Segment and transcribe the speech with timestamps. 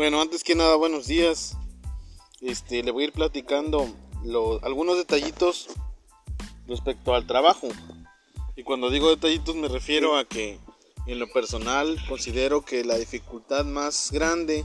[0.00, 1.58] Bueno, antes que nada, buenos días.
[2.40, 3.86] Este, le voy a ir platicando
[4.62, 5.68] algunos detallitos
[6.66, 7.68] respecto al trabajo.
[8.56, 10.58] Y cuando digo detallitos me refiero a que
[11.04, 14.64] en lo personal considero que la dificultad más grande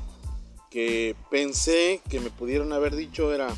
[0.72, 3.54] que pensé que me pudieron haber dicho era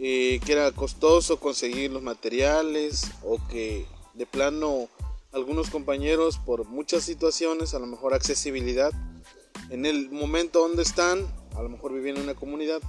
[0.00, 4.88] eh, que era costoso conseguir los materiales o que de plano
[5.30, 8.90] algunos compañeros por muchas situaciones, a lo mejor accesibilidad,
[9.70, 12.80] en el momento donde están, a lo mejor vivían en una comunidad,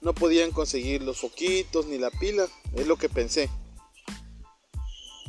[0.00, 3.50] no podían conseguir los foquitos ni la pila, es lo que pensé.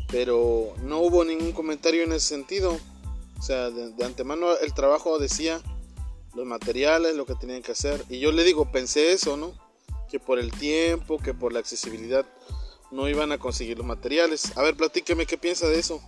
[0.08, 2.78] Pero no hubo ningún comentario en ese sentido.
[3.38, 5.62] O sea, de, antemano el trabajo decía
[6.36, 8.04] los materiales, lo que tenían que hacer.
[8.10, 9.54] Y yo le digo, pensé eso, ¿no?
[10.10, 12.26] Que por el tiempo, que por la accesibilidad
[12.92, 14.56] no iban a conseguir los materiales.
[14.58, 16.02] A ver, platíqueme qué piensa de eso.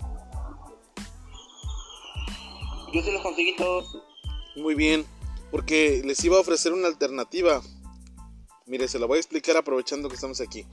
[2.94, 4.11] Yo se los conseguí todos.
[4.56, 5.06] Muy bien,
[5.50, 7.62] porque les iba a ofrecer una alternativa.
[8.66, 10.66] Mire, se la voy a explicar aprovechando que estamos aquí.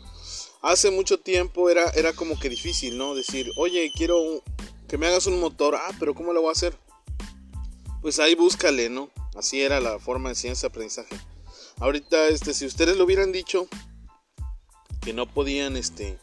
[0.63, 3.15] Hace mucho tiempo era, era como que difícil, ¿no?
[3.15, 4.43] Decir, oye, quiero
[4.89, 5.77] que me hagas un motor.
[5.77, 6.77] Ah, pero ¿cómo lo voy a hacer?
[8.03, 9.11] Pues ahí búscale, ¿no?
[9.37, 11.17] Así era la forma de ciencia-aprendizaje.
[11.79, 13.69] Ahorita, este, si ustedes lo hubieran dicho
[15.01, 16.19] que no podían, este,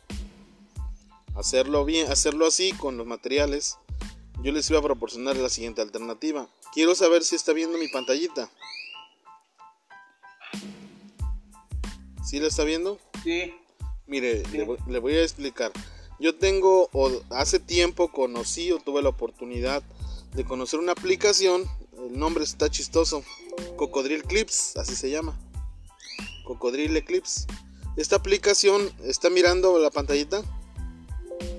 [1.36, 3.78] hacerlo bien, hacerlo así con los materiales,
[4.44, 6.48] yo les iba a proporcionar la siguiente alternativa.
[6.74, 8.50] Quiero saber si está viendo mi pantallita.
[12.24, 13.00] ¿Sí la está viendo?
[13.24, 13.54] Sí.
[14.08, 14.44] Mire,
[14.88, 15.72] Le, voy a explicar.
[16.20, 19.84] Yo tengo, o hace tiempo conocí o tuve la oportunidad
[20.34, 21.66] de conocer una aplicación.
[21.98, 23.24] El nombre está chistoso.
[23.78, 25.38] Cocodril Clips, así se llama.
[26.46, 27.48] Cocodril Eclipse.
[27.98, 30.44] Esta aplicación, ¿está mirando la pantallita?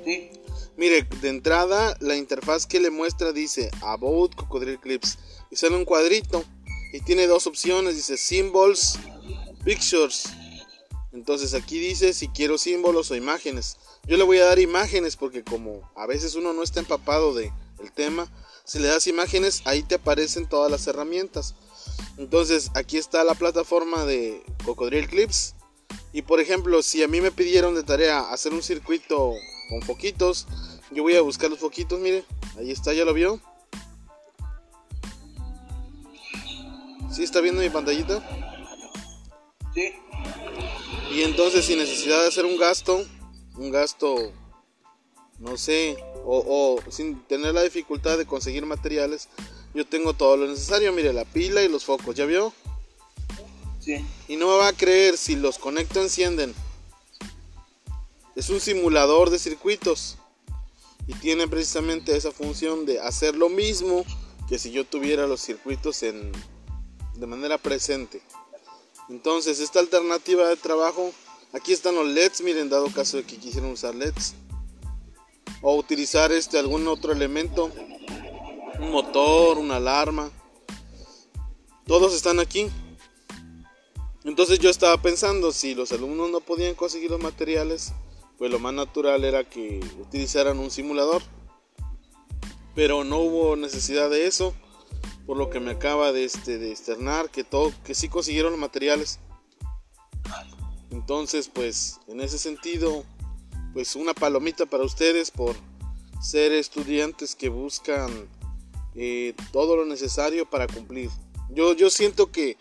[0.05, 0.31] Sí.
[0.77, 5.19] Mire, de entrada la interfaz que le muestra dice About Cocodril Clips
[5.51, 6.45] y sale un cuadrito
[6.93, 8.99] y tiene dos opciones, dice Symbols,
[9.65, 10.25] Pictures.
[11.13, 13.79] Entonces aquí dice si quiero símbolos o imágenes.
[14.07, 17.51] Yo le voy a dar imágenes porque como a veces uno no está empapado de
[17.79, 18.31] el tema,
[18.65, 21.55] si le das imágenes ahí te aparecen todas las herramientas.
[22.19, 25.55] Entonces aquí está la plataforma de Cocodril Clips.
[26.13, 29.33] Y por ejemplo, si a mí me pidieron de tarea hacer un circuito
[29.69, 30.47] con foquitos.
[30.91, 32.25] Yo voy a buscar los foquitos, mire.
[32.59, 33.41] Ahí está, ¿ya lo vio?
[37.13, 38.23] ¿Sí está viendo mi pantallita?
[39.75, 39.93] Sí.
[41.13, 43.05] Y entonces sin necesidad de hacer un gasto,
[43.57, 44.33] un gasto,
[45.39, 49.29] no sé, o, o sin tener la dificultad de conseguir materiales,
[49.73, 52.53] yo tengo todo lo necesario, mire, la pila y los focos, ¿ya vio?
[53.81, 54.05] Sí.
[54.29, 56.55] Y no me va a creer si los conecto encienden.
[58.37, 60.19] Es un simulador de circuitos
[61.07, 64.05] y tiene precisamente esa función de hacer lo mismo
[64.47, 66.33] que si yo tuviera los circuitos en,
[67.15, 68.21] de manera presente.
[69.09, 71.13] Entonces, esta alternativa de trabajo,
[71.55, 74.35] aquí están los LEDs, miren, dado caso de que quisieran usar LEDs
[75.63, 77.71] o utilizar este algún otro elemento,
[78.79, 80.31] un motor, una alarma.
[81.87, 82.69] Todos están aquí.
[84.25, 87.93] Entonces yo estaba pensando si los alumnos no podían conseguir los materiales,
[88.39, 91.23] pues lo más natural era que utilizaran un simulador.
[92.75, 94.55] Pero no hubo necesidad de eso,
[95.27, 98.61] por lo que me acaba de, este, de externar que, todo, que sí consiguieron los
[98.61, 99.19] materiales.
[100.91, 103.05] Entonces, pues en ese sentido,
[103.73, 105.57] pues una palomita para ustedes por
[106.21, 108.11] ser estudiantes que buscan
[108.95, 111.11] eh, todo lo necesario para cumplir.
[111.51, 112.57] Yo, yo siento que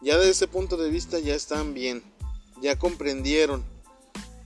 [0.00, 2.02] ya desde ese punto de vista ya están bien,
[2.62, 3.64] ya comprendieron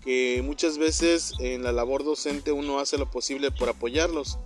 [0.05, 4.39] que muchas veces en la labor docente uno hace lo posible por apoyarlos,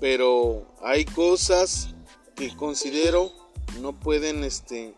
[0.00, 1.94] pero hay cosas
[2.34, 3.32] que considero
[3.80, 4.94] no pueden, este,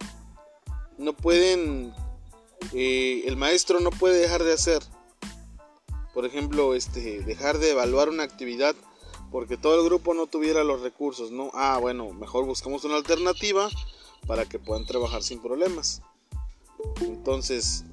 [0.97, 1.93] no pueden,
[2.73, 4.83] eh, el maestro no puede dejar de hacer.
[6.15, 8.75] Por ejemplo, este, dejar de evaluar una actividad
[9.31, 11.51] porque todo el grupo no tuviera los recursos, ¿no?
[11.55, 13.69] Ah, bueno, mejor buscamos una alternativa
[14.27, 16.03] para que puedan trabajar sin problemas.
[17.01, 17.85] Entonces,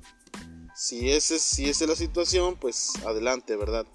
[0.80, 3.86] si ese si esa es la situación, pues adelante, ¿verdad?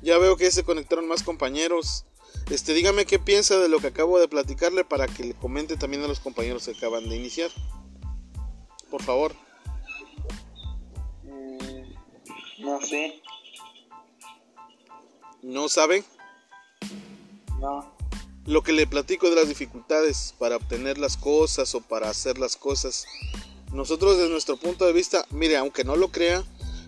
[0.00, 2.06] Ya veo que se conectaron más compañeros.
[2.48, 6.02] Este, dígame qué piensa de lo que acabo de platicarle para que le comente también
[6.02, 7.50] a los compañeros que acaban de iniciar.
[8.90, 9.34] Por favor.
[11.24, 13.20] Mm, no sé.
[15.42, 16.04] ¿No sabe?
[17.60, 17.94] No.
[18.46, 22.56] Lo que le platico de las dificultades para obtener las cosas o para hacer las
[22.56, 23.06] cosas
[23.72, 26.44] nosotros desde nuestro punto de vista, mire, aunque no lo crea,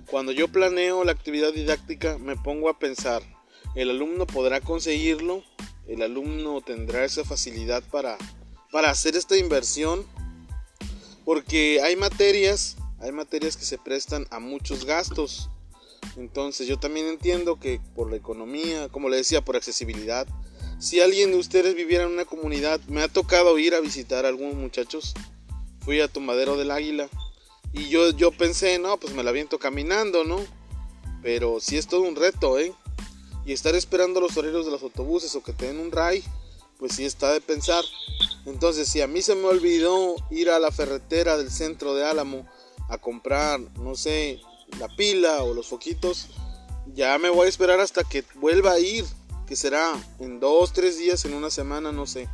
[0.06, 3.23] cuando yo planeo la actividad didáctica me pongo a pensar,
[3.75, 5.43] el alumno podrá conseguirlo,
[5.87, 8.19] el alumno tendrá esa facilidad para,
[8.70, 10.06] para hacer esta inversión.
[11.25, 15.49] Porque hay materias, hay materias que se prestan a muchos gastos.
[16.17, 20.26] Entonces yo también entiendo que por la economía, como le decía, por accesibilidad,
[20.78, 24.28] si alguien de ustedes viviera en una comunidad, me ha tocado ir a visitar a
[24.28, 25.14] algunos muchachos,
[25.84, 27.08] fui a Tomadero del Águila
[27.73, 30.40] y yo, yo pensé, no, pues me la viento caminando, ¿no?
[31.23, 32.75] Pero sí es todo un reto, ¿eh?
[33.46, 36.23] Y estar esperando los horarios de los autobuses o que te den un ray,
[36.79, 37.82] pues sí está de pensar.
[38.44, 42.46] Entonces, si a mí se me olvidó ir a la ferretera del centro de Álamo
[42.88, 44.40] a comprar, no sé,
[44.78, 46.28] la pila o los foquitos,
[46.94, 49.05] ya me voy a esperar hasta que vuelva a ir,
[49.46, 52.28] que será en dos, tres días, en una semana, no sé.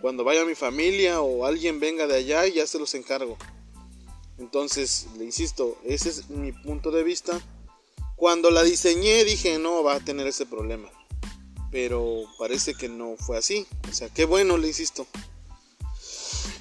[0.00, 3.36] Cuando vaya mi familia o alguien venga de allá, ya se los encargo.
[4.38, 7.40] Entonces, le insisto, ese es mi punto de vista.
[8.16, 10.88] Cuando la diseñé dije, no va a tener ese problema.
[11.70, 13.66] Pero parece que no fue así.
[13.90, 15.06] O sea, qué bueno, le insisto.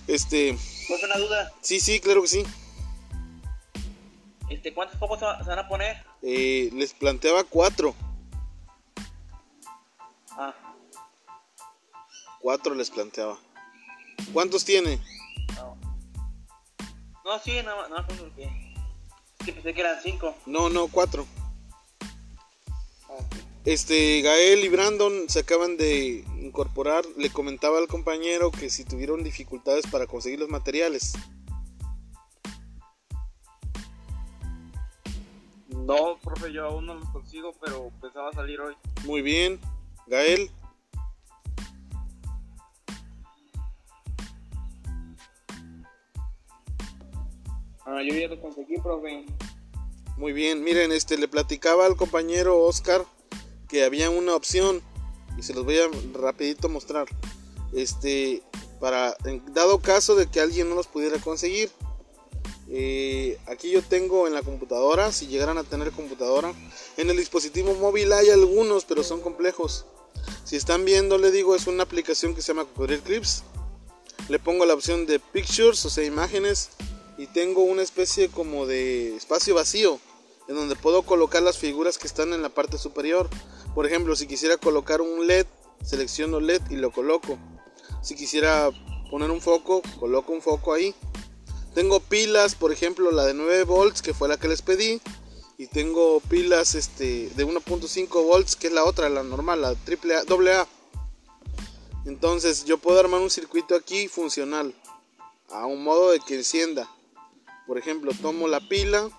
[0.07, 0.57] Este...
[0.87, 1.53] ¿Pues una duda?
[1.61, 2.43] Sí, sí, claro que sí.
[4.49, 5.97] Este, ¿Cuántos focos se van a poner?
[6.21, 7.95] Eh, les planteaba cuatro.
[12.45, 13.39] Cuatro les planteaba.
[14.31, 14.99] ¿Cuántos tiene?
[15.55, 15.75] No.
[17.25, 18.47] No, sí, no, no, porque...
[19.43, 20.35] Sí, pensé que eran cinco.
[20.45, 21.25] No, no, cuatro.
[23.09, 23.17] Ah,
[23.65, 27.03] Este, Gael y Brandon se acaban de incorporar.
[27.17, 31.13] Le comentaba al compañero que si tuvieron dificultades para conseguir los materiales.
[35.69, 38.75] No, profe, yo aún no los consigo, pero pensaba salir hoy.
[39.03, 39.59] Muy bien.
[40.05, 40.51] Gael,
[47.85, 49.25] Ah, yo ya los conseguí, profe.
[50.17, 50.63] muy bien.
[50.63, 53.05] Miren, este le platicaba al compañero Oscar
[53.67, 54.81] que había una opción
[55.37, 57.07] y se los voy a rapidito mostrar.
[57.73, 58.41] Este,
[58.79, 59.15] para
[59.53, 61.69] dado caso de que alguien no los pudiera conseguir.
[62.67, 66.53] Eh, aquí yo tengo en la computadora, si llegaran a tener computadora.
[66.97, 69.85] En el dispositivo móvil hay algunos, pero son complejos.
[70.43, 73.43] Si están viendo, le digo, es una aplicación que se llama Cocodril Clips.
[74.29, 76.69] Le pongo la opción de Pictures, o sea, imágenes.
[77.17, 79.99] Y tengo una especie como de espacio vacío,
[80.47, 83.29] en donde puedo colocar las figuras que están en la parte superior.
[83.73, 85.45] Por ejemplo, si quisiera colocar un LED,
[85.83, 87.37] selecciono LED y lo coloco.
[88.01, 88.69] Si quisiera
[89.09, 90.93] poner un foco, coloco un foco ahí.
[91.73, 95.01] Tengo pilas, por ejemplo, la de 9 volts, que fue la que les pedí.
[95.57, 100.15] Y tengo pilas este, de 1.5 volts, que es la otra, la normal, la triple
[100.15, 100.67] A, doble A.
[102.05, 104.73] Entonces yo puedo armar un circuito aquí funcional.
[105.49, 106.89] A un modo de que encienda.
[107.67, 109.09] Por ejemplo, tomo la pila.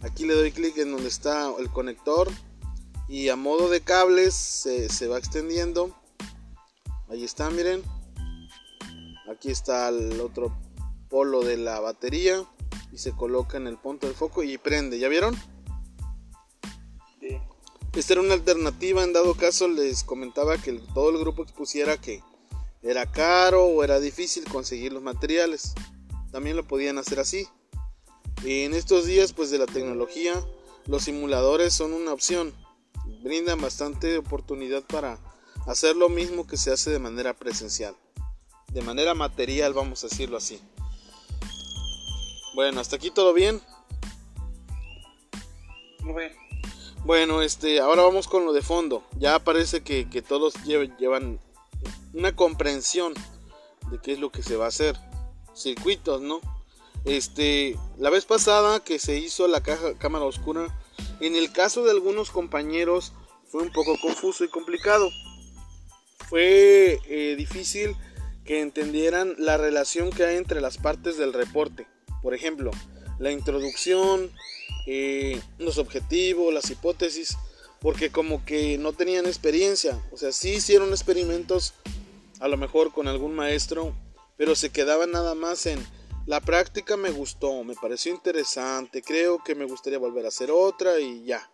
[0.00, 2.30] Aquí le doy clic en donde está el conector.
[3.08, 5.94] Y a modo de cables se, se va extendiendo.
[7.08, 7.82] Ahí está, miren.
[9.30, 10.56] Aquí está el otro
[11.08, 12.44] polo de la batería
[12.90, 14.98] y se coloca en el punto del foco y prende.
[14.98, 15.34] ¿Ya vieron?
[17.20, 17.38] Sí.
[17.94, 19.04] Esta era una alternativa.
[19.04, 22.22] En dado caso, les comentaba que todo el grupo expusiera que
[22.82, 25.74] era caro o era difícil conseguir los materiales.
[26.30, 27.46] También lo podían hacer así.
[28.44, 30.34] Y en estos días, pues de la tecnología,
[30.86, 32.52] los simuladores son una opción.
[33.22, 35.18] Brindan bastante oportunidad para
[35.66, 37.94] hacer lo mismo que se hace de manera presencial.
[38.72, 40.60] De manera material, vamos a decirlo así.
[42.54, 43.60] Bueno, hasta aquí todo bien.
[47.04, 49.04] Bueno, este, ahora vamos con lo de fondo.
[49.18, 51.40] Ya parece que, que todos lle- llevan
[52.12, 53.14] una comprensión
[53.90, 54.98] de qué es lo que se va a hacer.
[55.54, 56.40] Circuitos, ¿no?
[57.04, 60.68] Este, la vez pasada que se hizo la caja, cámara oscura,
[61.20, 63.12] en el caso de algunos compañeros
[63.48, 65.10] fue un poco confuso y complicado.
[66.28, 67.96] Fue eh, difícil
[68.44, 71.86] que entendieran la relación que hay entre las partes del reporte.
[72.22, 72.70] Por ejemplo,
[73.18, 74.32] la introducción,
[74.86, 77.36] eh, los objetivos, las hipótesis,
[77.80, 80.00] porque como que no tenían experiencia.
[80.12, 81.74] O sea, sí hicieron experimentos,
[82.40, 83.94] a lo mejor con algún maestro,
[84.36, 85.84] pero se quedaban nada más en
[86.26, 90.98] la práctica me gustó, me pareció interesante, creo que me gustaría volver a hacer otra
[91.00, 91.50] y ya.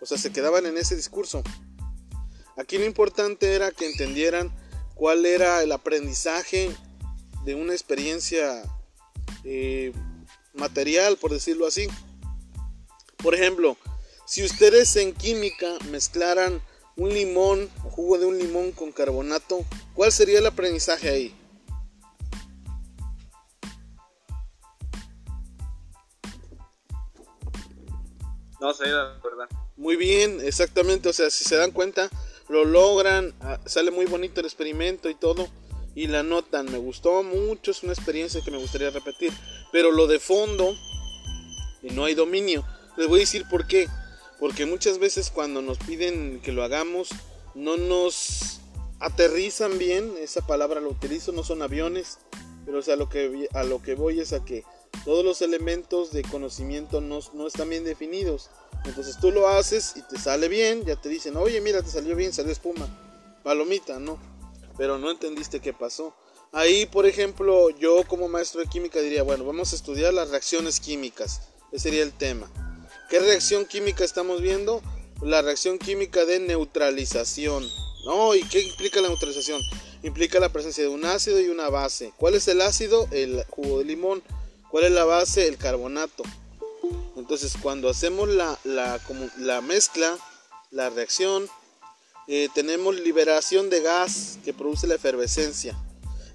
[0.00, 1.42] O sea, se quedaban en ese discurso.
[2.56, 4.52] Aquí lo importante era que entendieran
[4.94, 6.74] cuál era el aprendizaje
[7.44, 8.62] de una experiencia
[9.44, 9.92] eh,
[10.54, 11.88] material, por decirlo así.
[13.18, 13.76] Por ejemplo,
[14.26, 16.62] si ustedes en química mezclaran
[16.96, 21.37] un limón jugo de un limón con carbonato, ¿cuál sería el aprendizaje ahí?
[28.60, 29.48] No sé, la verdad.
[29.76, 31.08] Muy bien, exactamente.
[31.08, 32.10] O sea, si se dan cuenta,
[32.48, 35.48] lo logran, ah, sale muy bonito el experimento y todo.
[35.94, 36.70] y la notan.
[36.70, 39.32] Me gustó mucho, es una experiencia que me gustaría repetir.
[39.72, 40.72] Pero lo de fondo,
[41.82, 42.64] y no hay dominio.
[42.96, 43.88] Les voy a decir por qué.
[44.38, 47.08] Porque muchas veces cuando nos piden que lo hagamos,
[47.54, 48.60] no nos
[49.00, 50.14] aterrizan bien.
[50.20, 52.18] Esa palabra lo utilizo, no son aviones.
[52.64, 54.62] Pero o sea, lo que, a lo que voy es a que
[55.04, 58.50] todos los elementos de conocimiento no, no están bien definidos.
[58.84, 62.14] Entonces tú lo haces y te sale bien, ya te dicen, oye, mira, te salió
[62.16, 62.88] bien, salió espuma,
[63.42, 64.18] palomita, ¿no?
[64.76, 66.14] Pero no entendiste qué pasó.
[66.52, 70.80] Ahí, por ejemplo, yo como maestro de química diría, bueno, vamos a estudiar las reacciones
[70.80, 71.42] químicas.
[71.72, 72.50] Ese sería el tema.
[73.10, 74.82] ¿Qué reacción química estamos viendo?
[75.20, 77.66] La reacción química de neutralización.
[78.06, 78.34] ¿No?
[78.34, 79.60] ¿Y qué implica la neutralización?
[80.02, 82.12] Implica la presencia de un ácido y una base.
[82.16, 83.08] ¿Cuál es el ácido?
[83.10, 84.22] El jugo de limón.
[84.70, 85.48] ¿Cuál es la base?
[85.48, 86.22] El carbonato.
[87.16, 90.16] Entonces, cuando hacemos la, la, mezcla,
[90.70, 91.48] la reacción,
[92.26, 95.76] eh, tenemos liberación de gas que produce la efervescencia.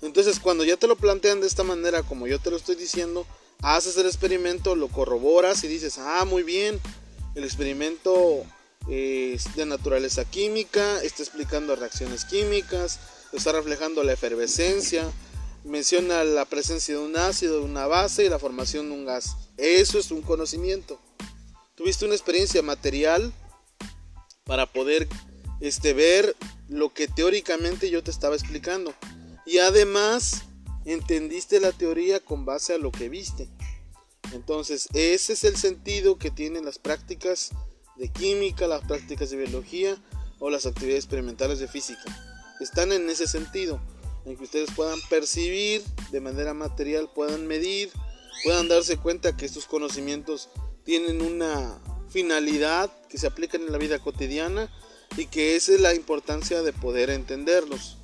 [0.02, 3.25] Entonces, cuando ya te lo plantean de esta manera, como yo te lo estoy diciendo,
[3.62, 6.82] haces el experimento, lo corroboras y dices, ah, muy bien,
[7.36, 8.44] el experimento
[8.90, 13.00] eh, es de naturaleza química, está explicando reacciones químicas,
[13.32, 15.10] está reflejando la efervescencia,
[15.63, 19.36] menciona la presencia de un ácido, de una base y la formación de un gas.
[19.58, 21.00] Eso es un conocimiento.
[21.75, 23.34] Tuviste una experiencia material
[24.46, 25.08] para poder
[25.60, 26.36] este, ver
[26.67, 28.93] lo que teóricamente yo te estaba explicando.
[29.46, 30.43] Y además
[30.86, 33.50] entendiste la teoría con base a lo que viste.
[34.34, 37.51] Entonces, ese es el sentido que tienen las prácticas
[37.98, 39.96] de química, las prácticas de biología
[40.39, 42.03] o las actividades experimentales de física.
[42.60, 43.82] Están en ese sentido,
[44.25, 47.92] en que ustedes puedan percibir de manera material, puedan medir,
[48.44, 50.50] puedan darse cuenta que estos conocimientos
[50.84, 54.70] tienen una finalidad que se aplican en la vida cotidiana
[55.18, 57.98] y que esa es la importancia de poder entenderlos.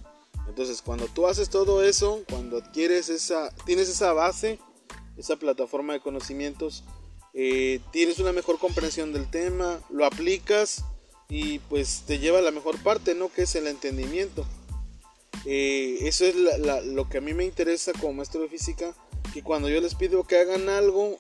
[0.48, 4.60] Entonces, cuando tú haces todo eso, cuando adquieres esa, tienes esa base,
[5.18, 6.84] esa plataforma de conocimientos,
[7.34, 10.84] eh, tienes una mejor comprensión del tema, lo aplicas
[11.30, 13.32] y pues te lleva a la mejor parte, ¿no?
[13.32, 14.46] Que es el entendimiento.
[15.46, 16.36] Eh, eso es
[16.86, 18.94] lo que a mí me interesa como maestro de física,
[19.34, 21.18] que cuando yo les pido que hagan algo,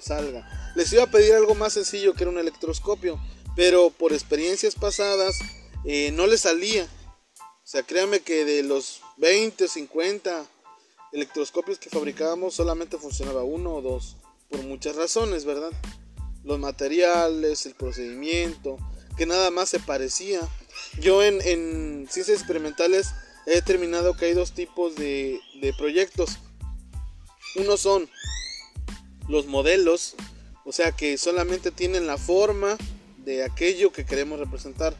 [0.00, 0.72] salga.
[0.74, 3.20] Les iba a pedir algo más sencillo que era un electroscopio,
[3.56, 5.38] pero por experiencias pasadas
[5.84, 6.84] eh, no les salía.
[6.84, 10.46] O sea, créanme que de los 20 o 50
[11.12, 14.16] electroscopios que fabricábamos solamente funcionaba uno o dos,
[14.48, 15.70] por muchas razones, ¿verdad?
[16.44, 18.78] Los materiales, el procedimiento,
[19.16, 20.40] que nada más se parecía.
[21.00, 23.12] Yo en ciencias experimentales
[23.46, 26.38] he determinado que hay dos tipos de, de proyectos.
[27.56, 28.08] Uno son
[29.28, 30.14] los modelos,
[30.64, 32.76] o sea que solamente tienen la forma
[33.18, 34.94] de aquello que queremos representar.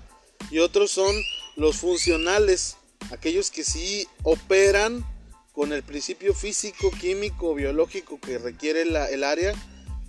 [0.51, 1.15] Y otros son
[1.57, 2.77] los funcionales,
[3.11, 5.05] aquellos que sí operan
[5.53, 9.55] con el principio físico, químico, biológico que requiere el área,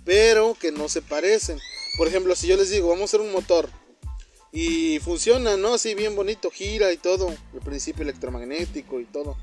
[0.04, 1.58] pero que no se parecen.
[1.96, 3.68] Por ejemplo, si yo les digo, vamos a hacer un motor
[4.56, 5.74] y funciona, ¿no?
[5.74, 9.36] Así bien bonito, gira y todo, el principio electromagnético y todo,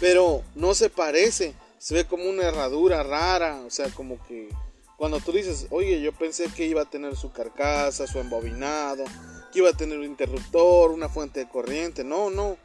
[0.00, 4.48] pero no se parece, se ve como una herradura rara, o sea, como que
[4.96, 9.04] cuando tú dices, oye, yo pensé que iba a tener su carcasa, su embobinado,
[9.52, 12.02] que iba a tener un interruptor, una fuente de corriente.
[12.02, 12.56] No, no.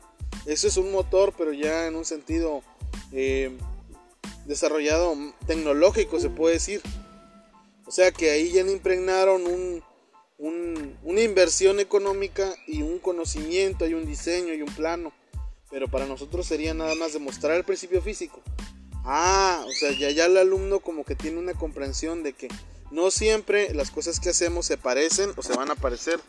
[0.48, 2.64] Eso es un motor, pero ya en un sentido
[3.12, 3.56] eh,
[4.48, 6.82] desarrollado tecnológico, se puede decir.
[7.86, 9.84] O sea que ahí ya impregnaron un,
[10.38, 15.13] una inversión económica y un conocimiento, y un diseño y un plano.
[15.70, 18.42] Pero para nosotros sería nada más demostrar el principio físico.
[19.06, 22.48] Ah, o sea, ya, ya el alumno como que tiene una comprensión de que
[22.94, 26.22] no siempre las cosas que hacemos se parecen o se van a parecer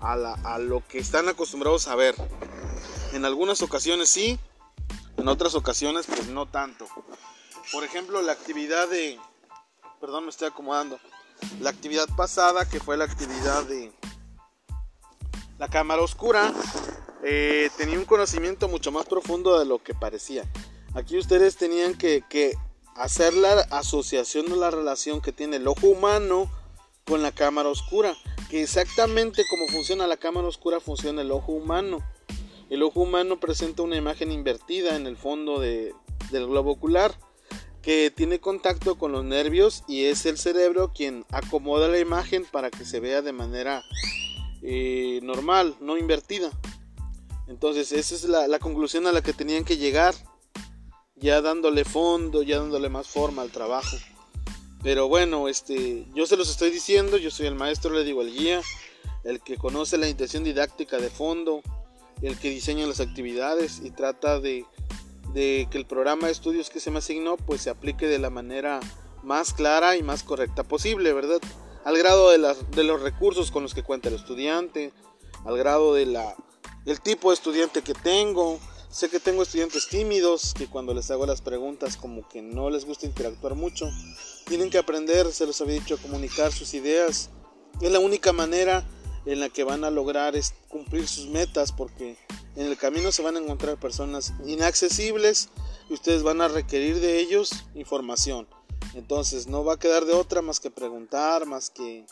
[0.00, 2.14] a, lo que están acostumbrados a ver.
[3.14, 4.38] En algunas ocasiones sí,
[5.16, 6.86] en otras ocasiones pues no tanto.
[7.72, 9.18] Por ejemplo, la actividad de...
[10.00, 10.98] Perdón, me estoy acomodando.
[11.60, 13.92] La actividad pasada, que fue la actividad de
[15.58, 16.52] la cámara oscura,
[17.22, 20.44] eh, tenía un conocimiento mucho más profundo de lo que parecía.
[20.94, 22.56] Aquí ustedes tenían que,
[22.96, 26.50] hacer la asociación de la relación que tiene el ojo humano
[27.06, 28.14] con la cámara oscura
[28.50, 32.00] que exactamente como funciona la cámara oscura funciona el ojo humano.
[32.68, 35.94] El ojo humano presenta una imagen invertida en el fondo del
[36.30, 37.14] globo ocular
[37.82, 42.70] que tiene contacto con los nervios y es el cerebro quien acomoda la imagen para
[42.70, 43.82] que se vea de manera
[44.62, 46.50] eh, normal, no invertida.
[47.48, 50.14] Entonces esa es la, la conclusión a la que tenían que llegar,
[51.16, 53.96] ya dándole fondo, ya dándole más forma al trabajo.
[54.82, 58.32] Pero bueno, este, yo se los estoy diciendo, yo soy el maestro, le digo el
[58.32, 58.62] guía,
[59.24, 61.62] el que conoce la intención didáctica de fondo,
[62.22, 64.64] el que diseña las actividades y trata de,
[65.32, 68.30] de que el programa de estudios que se me asignó pues se aplique de la
[68.30, 68.80] manera
[69.22, 71.40] más clara y más correcta posible, ¿verdad?
[71.84, 74.92] Al grado de, de los recursos con los que cuenta el estudiante,
[75.44, 76.34] al grado de la,
[76.84, 78.58] del tipo de estudiante que tengo.
[78.90, 82.84] Sé que tengo estudiantes tímidos que cuando les hago las preguntas como que no les
[82.84, 83.88] gusta interactuar mucho.
[84.46, 87.30] Tienen que aprender, se los había dicho, a comunicar sus ideas.
[87.80, 88.84] Es la única manera
[89.26, 90.34] en la que van a lograr
[90.68, 92.16] cumplir sus metas porque
[92.56, 95.48] en el camino se van a encontrar personas inaccesibles
[95.88, 98.48] y ustedes van a requerir de ellos información.
[98.94, 102.06] Entonces no va a quedar de otra más que preguntar, más que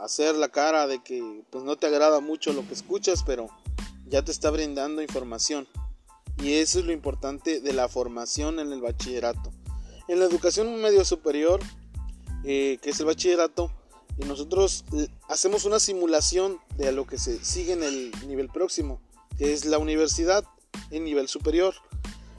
[0.00, 3.48] hacer la cara de que pues no te agrada mucho lo que escuchas, pero
[4.06, 5.68] ya te está brindando información.
[6.38, 9.52] Y eso es lo importante de la formación en el bachillerato.
[10.08, 11.60] En la educación medio superior,
[12.44, 13.70] eh, que es el bachillerato,
[14.18, 19.00] y nosotros eh, hacemos una simulación de lo que se sigue en el nivel próximo,
[19.38, 20.44] que es la universidad
[20.90, 21.74] en nivel superior.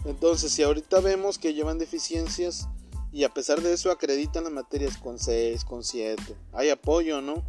[0.05, 2.67] Entonces, si ahorita vemos que llevan deficiencias
[3.11, 6.21] y a pesar de eso acreditan las materias con 6, con 7,
[6.53, 7.43] hay apoyo, ¿no?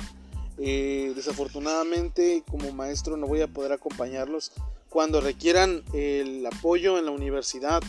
[0.59, 4.52] Eh, desafortunadamente, como maestro, no voy a poder acompañarlos
[4.88, 7.83] cuando requieran el apoyo en la universidad.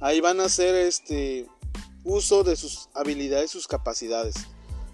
[0.00, 1.46] Ahí van a hacer este
[2.04, 4.34] uso de sus habilidades, sus capacidades.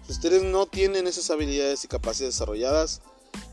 [0.05, 3.01] Si ustedes no tienen esas habilidades y capacidades desarrolladas,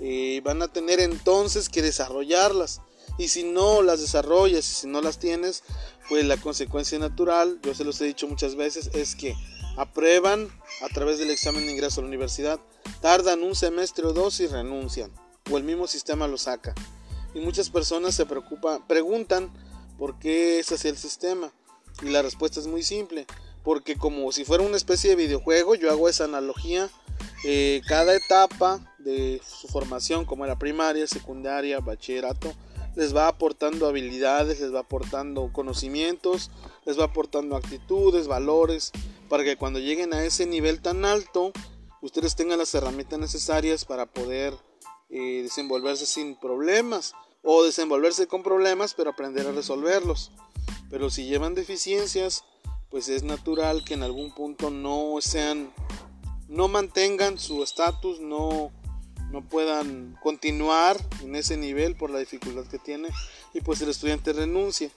[0.00, 2.80] eh, van a tener entonces que desarrollarlas.
[3.18, 5.62] Y si no las desarrollas y si no las tienes,
[6.08, 9.34] pues la consecuencia natural, yo se los he dicho muchas veces, es que
[9.76, 10.48] aprueban
[10.82, 12.60] a través del examen de ingreso a la universidad,
[13.00, 15.10] tardan un semestre o dos y renuncian,
[15.50, 16.74] o el mismo sistema lo saca.
[17.34, 19.52] Y muchas personas se preocupan, preguntan
[19.98, 21.52] por qué es así el sistema.
[22.02, 23.26] Y la respuesta es muy simple,
[23.62, 26.90] porque como si fuera una especie de videojuego, yo hago esa analogía,
[27.44, 32.54] eh, cada etapa de su formación, como era primaria, secundaria, bachillerato,
[32.94, 36.50] les va aportando habilidades, les va aportando conocimientos,
[36.84, 38.92] les va aportando actitudes, valores,
[39.28, 41.52] para que cuando lleguen a ese nivel tan alto,
[42.02, 44.54] ustedes tengan las herramientas necesarias para poder
[45.08, 50.32] eh, desenvolverse sin problemas o desenvolverse con problemas pero aprender a resolverlos.
[50.90, 52.44] Pero si llevan deficiencias,
[52.92, 55.72] pues es natural que en algún punto no sean,
[56.46, 58.70] no mantengan su estatus, no,
[59.30, 63.08] no puedan continuar en ese nivel por la dificultad que tiene
[63.54, 64.90] y pues el estudiante renuncie.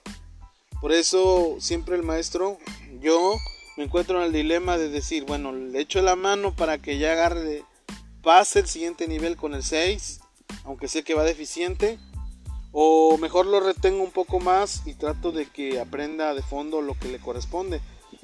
[0.82, 2.58] Por eso siempre el maestro,
[3.00, 3.34] yo
[3.78, 7.14] me encuentro en el dilema de decir, bueno, le echo la mano para que ya
[7.14, 7.64] agarre
[8.22, 10.20] pase el siguiente nivel con el 6,
[10.66, 11.98] aunque sé que va deficiente,
[12.78, 17.00] o mejor lo retengo un poco más y trato de que aprenda de fondo lo
[17.00, 17.80] que le corresponde,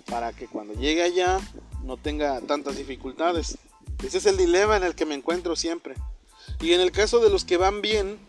[0.09, 1.39] para que cuando llegue allá
[1.83, 3.57] no tenga tantas dificultades.
[4.03, 5.95] Ese es el dilema en el que me encuentro siempre.
[6.59, 8.19] Y en el caso de los que van bien,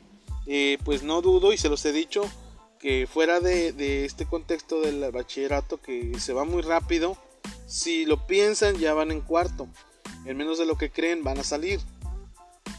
[0.46, 2.22] eh, pues no dudo y se los he dicho
[2.78, 7.16] que fuera de, de este contexto del bachillerato que se va muy rápido,
[7.66, 9.66] si lo piensan ya van en cuarto
[10.24, 11.80] en menos de lo que creen van a salir.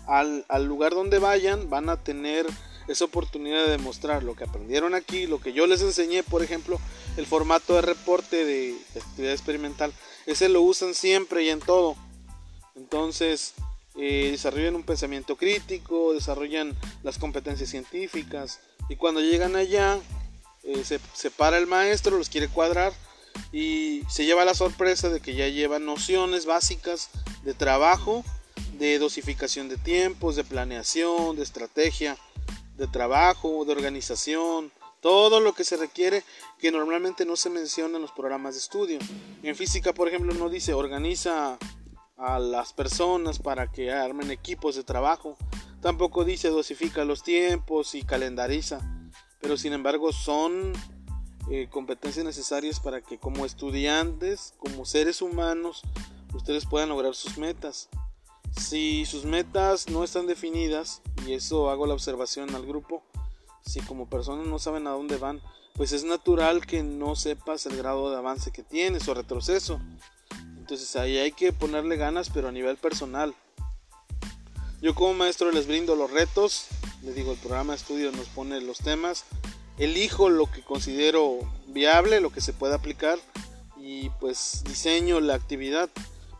[0.07, 2.45] Al, lugar donde vayan van a tener
[2.87, 6.79] esa oportunidad de demostrar lo que aprendieron aquí, lo que yo les enseñé, por ejemplo,
[7.17, 9.93] el formato de reporte de, actividad experimental,
[10.25, 11.95] ese lo usan siempre y en todo.
[12.75, 13.53] Entonces,
[13.95, 19.99] eh, desarrollan un pensamiento crítico, desarrollan las competencias científicas y cuando llegan allá,
[20.63, 22.93] eh, se, se para el maestro, los quiere cuadrar
[23.51, 27.09] y se lleva la sorpresa de que ya llevan nociones básicas
[27.43, 28.23] de trabajo,
[28.77, 32.17] de dosificación de tiempos, de planeación, de estrategia,
[32.75, 36.23] de trabajo, de organización, todo lo que se requiere
[36.59, 38.99] que normalmente no se menciona en los programas de estudio.
[39.43, 41.57] En física, por ejemplo, no dice organiza
[42.17, 45.37] a las personas para que armen equipos de trabajo.
[45.81, 48.79] Tampoco dice dosifica los tiempos y calendariza.
[49.41, 50.71] Pero sin embargo son
[51.51, 55.81] eh, competencias necesarias para que como estudiantes, como seres humanos,
[56.33, 57.89] ustedes puedan lograr sus metas.
[58.57, 63.03] Si sus metas no están definidas, y eso hago la observación al grupo,
[63.65, 65.41] si como personas no saben a dónde van,
[65.73, 69.79] pues es natural que no sepas el grado de avance que tienes o retroceso.
[70.57, 73.33] Entonces ahí hay que ponerle ganas, pero a nivel personal.
[74.81, 76.67] Yo como maestro les brindo los retos,
[77.03, 79.23] les digo, el programa de estudio nos pone los temas,
[79.77, 83.17] elijo lo que considero viable, lo que se puede aplicar
[83.77, 85.89] y pues diseño la actividad.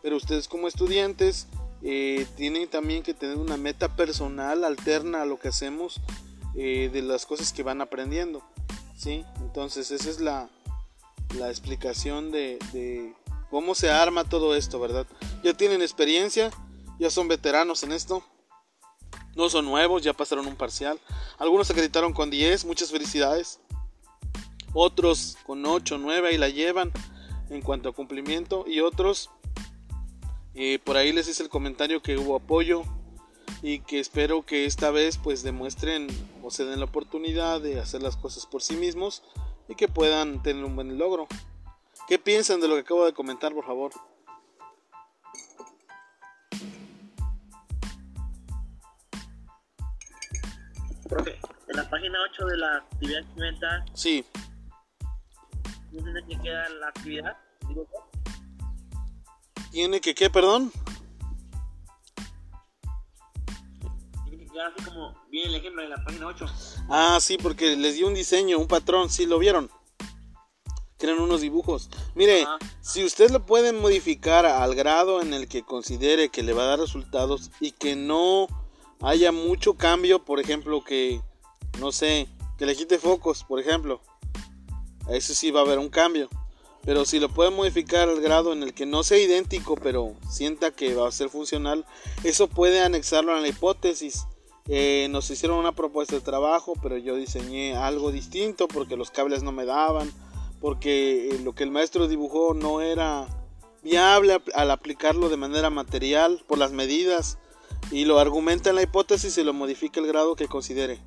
[0.02, 1.48] Pero ustedes como estudiantes
[1.84, 6.00] eh, tienen también que tener una meta personal alterna a lo que hacemos
[6.56, 8.42] eh, de las cosas que van aprendiendo.
[8.98, 9.26] ¿sí?
[9.42, 10.50] Entonces esa es la,
[11.38, 13.14] la explicación de, de
[13.50, 15.06] cómo se arma todo esto, ¿verdad?
[15.44, 16.52] Ya tienen experiencia,
[17.00, 18.24] ya son veteranos en esto.
[19.36, 21.00] No son nuevos, ya pasaron un parcial.
[21.38, 23.60] Algunos acreditaron con 10, muchas felicidades.
[24.74, 26.92] otros con 8, 9 y la llevan
[27.50, 29.30] en cuanto a cumplimiento y otros
[30.56, 32.84] eh, por ahí les hice el comentario que hubo apoyo
[33.62, 36.08] y que espero que esta vez pues demuestren
[36.44, 39.24] o se den la oportunidad de hacer las cosas por sí mismos
[39.68, 41.28] y que puedan tener un buen logro.
[42.08, 43.92] ¿Qué piensan de lo que acabo de comentar, por favor?
[51.08, 51.40] Profe,
[51.70, 54.26] en la página 8 de la actividad experimental, Sí,
[55.92, 57.38] ¿dónde que queda la actividad?
[57.68, 57.88] Digo,
[59.74, 60.72] tiene que qué, perdón.
[64.64, 66.46] así como viene el ejemplo en la página 8.
[66.90, 69.70] Ah, sí, porque les di un diseño, un patrón, sí lo vieron.
[71.00, 71.90] Eran unos dibujos.
[72.14, 72.60] Mire, Ajá.
[72.82, 76.68] si usted lo puede modificar al grado en el que considere que le va a
[76.68, 78.48] dar resultados y que no
[79.02, 81.20] haya mucho cambio, por ejemplo, que
[81.80, 84.02] no sé, que le quite focos, por ejemplo.
[85.10, 86.30] Eso sí va a haber un cambio.
[86.86, 90.72] Pero si lo puede modificar al grado en el que no sea idéntico, pero sienta
[90.72, 91.86] que va a ser funcional,
[92.24, 94.26] eso puede anexarlo a la hipótesis.
[94.68, 99.44] Eh, nos hicieron una propuesta de trabajo, pero yo diseñé algo distinto porque los cables
[99.44, 100.12] no me daban,
[100.60, 103.28] porque eh, lo que el maestro dibujó no era
[103.82, 107.38] viable al aplicarlo de manera material por las medidas
[107.92, 111.00] y lo argumenta en la hipótesis y lo modifica el grado que considere.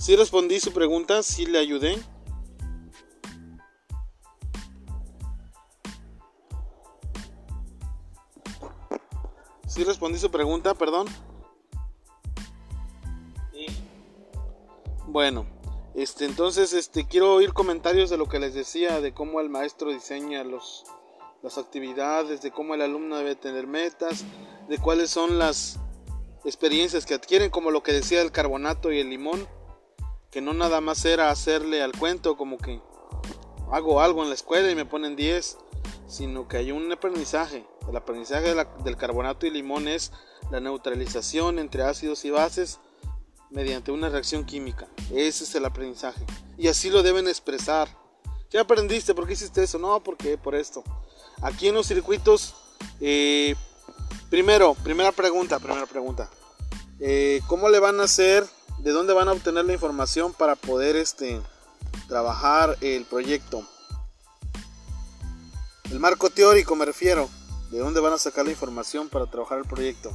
[0.00, 2.02] Si respondí su pregunta, si le ayudé.
[9.66, 11.06] Si respondí su pregunta, perdón.
[15.06, 15.46] Bueno,
[15.94, 19.92] este entonces este quiero oír comentarios de lo que les decía de cómo el maestro
[19.92, 20.84] diseña los
[21.42, 24.24] las actividades, de cómo el alumno debe tener metas,
[24.66, 25.78] de cuáles son las
[26.46, 29.46] experiencias que adquieren, como lo que decía el carbonato y el limón,
[30.30, 32.80] que no nada más era hacerle al cuento como que
[33.72, 35.58] hago algo en la escuela y me ponen 10,
[36.08, 37.64] sino que hay un aprendizaje.
[37.88, 40.12] El aprendizaje del carbonato y limón es
[40.50, 42.78] la neutralización entre ácidos y bases
[43.50, 44.88] mediante una reacción química.
[45.12, 46.24] Ese es el aprendizaje.
[46.56, 47.88] Y así lo deben expresar.
[48.48, 49.14] ¿Qué aprendiste?
[49.14, 49.78] ¿Por qué hiciste eso?
[49.78, 50.82] No, porque por esto.
[51.42, 52.54] Aquí en los circuitos,
[53.00, 53.54] eh,
[54.28, 56.30] primero, primera pregunta, primera pregunta.
[57.00, 58.44] Eh, ¿Cómo le van a hacer?
[58.82, 61.38] ¿De dónde van a obtener la información para poder este,
[62.08, 63.62] trabajar el proyecto?
[65.90, 67.28] El marco teórico me refiero.
[67.70, 70.10] ¿De dónde van a sacar la información para trabajar el proyecto?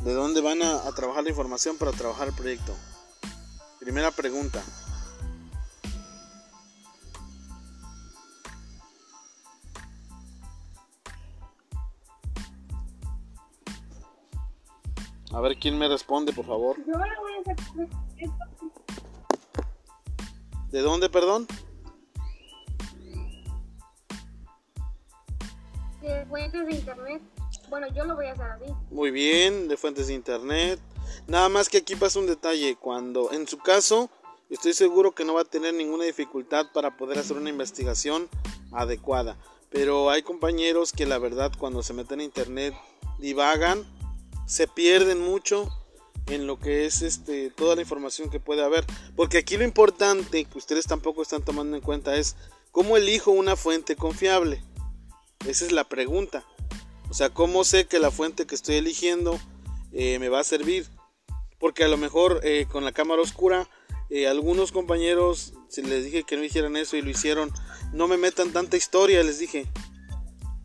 [0.00, 2.74] ¿De dónde van a, a trabajar la información para trabajar el proyecto?
[3.80, 4.62] Primera pregunta.
[15.32, 16.76] A ver quién me responde, por favor.
[16.86, 17.56] Yo ahora voy a hacer
[18.18, 18.36] esto
[20.70, 21.46] ¿De dónde, perdón?
[26.02, 27.22] de fuentes de internet.
[27.70, 28.64] Bueno, yo lo voy a hacer así.
[28.90, 30.80] Muy bien, de fuentes de internet.
[31.26, 32.76] Nada más que aquí pasa un detalle.
[32.76, 34.10] Cuando, en su caso,
[34.50, 38.28] estoy seguro que no va a tener ninguna dificultad para poder hacer una investigación
[38.72, 39.36] adecuada.
[39.70, 42.74] Pero hay compañeros que la verdad cuando se meten a internet
[43.18, 43.84] divagan,
[44.46, 45.68] se pierden mucho
[46.26, 48.84] en lo que es este toda la información que puede haber.
[49.16, 52.36] Porque aquí lo importante que ustedes tampoco están tomando en cuenta es
[52.70, 54.62] cómo elijo una fuente confiable.
[55.46, 56.44] Esa es la pregunta.
[57.10, 59.38] O sea, ¿cómo sé que la fuente que estoy eligiendo
[59.92, 60.86] eh, me va a servir?
[61.58, 63.68] Porque a lo mejor eh, con la cámara oscura,
[64.08, 67.52] eh, algunos compañeros, si les dije que no hicieran eso y lo hicieron,
[67.92, 69.66] no me metan tanta historia, les dije.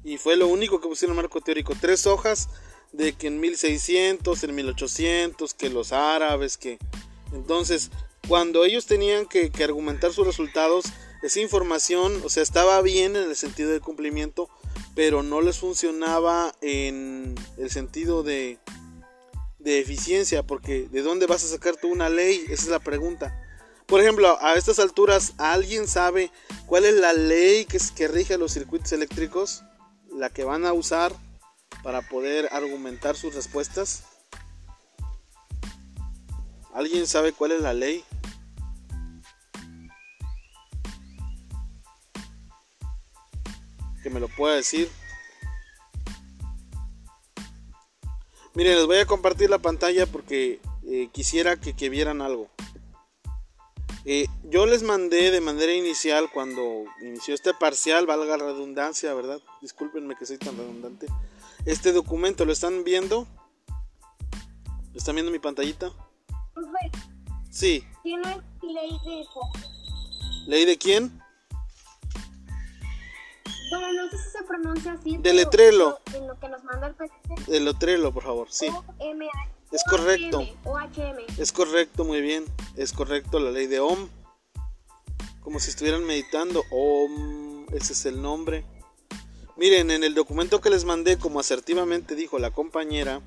[0.03, 1.73] Y fue lo único que pusieron marco teórico.
[1.79, 2.49] Tres hojas
[2.91, 6.77] de que en 1600, en 1800, que los árabes, que...
[7.33, 7.91] Entonces,
[8.27, 10.85] cuando ellos tenían que, que argumentar sus resultados,
[11.21, 14.49] esa información, o sea, estaba bien en el sentido de cumplimiento,
[14.95, 18.59] pero no les funcionaba en el sentido de,
[19.59, 22.43] de eficiencia, porque ¿de dónde vas a sacar tú una ley?
[22.45, 23.43] Esa es la pregunta.
[23.85, 26.31] Por ejemplo, a estas alturas, ¿alguien sabe
[26.65, 29.63] cuál es la ley que, que rige los circuitos eléctricos?
[30.11, 31.13] La que van a usar
[31.83, 34.03] para poder argumentar sus respuestas.
[36.73, 38.03] ¿Alguien sabe cuál es la ley?
[44.03, 44.89] Que me lo pueda decir.
[48.53, 52.47] Miren, les voy a compartir la pantalla porque eh, quisiera que, vieran algo.
[54.03, 59.39] Eh, yo les mandé de manera inicial cuando inició este parcial, valga la redundancia, ¿verdad?
[59.61, 61.07] Discúlpenme que soy tan redundante.
[61.67, 63.27] Este documento, ¿lo están viendo?
[64.93, 65.91] ¿Lo están viendo mi pantallita?
[67.51, 67.85] Sí.
[68.03, 69.25] ¿tiene ley de?
[70.47, 71.21] ¿Ley de quién?
[73.69, 75.17] Bueno, no sé si se pronuncia así.
[75.17, 75.99] Deletrelo.
[76.13, 77.49] En lo que nos manda el PDF.
[77.49, 78.47] El Otrelo, por favor.
[78.49, 78.67] Sí.
[79.69, 80.47] Es correcto.
[81.37, 82.45] Es correcto, muy bien.
[82.77, 84.07] Es correcto la ley de Ohm.
[85.41, 86.63] Como si estuvieran meditando.
[86.71, 88.63] Ohm, ese es el nombre.
[89.57, 93.21] Miren, en el documento que les mandé, como asertivamente dijo la compañera,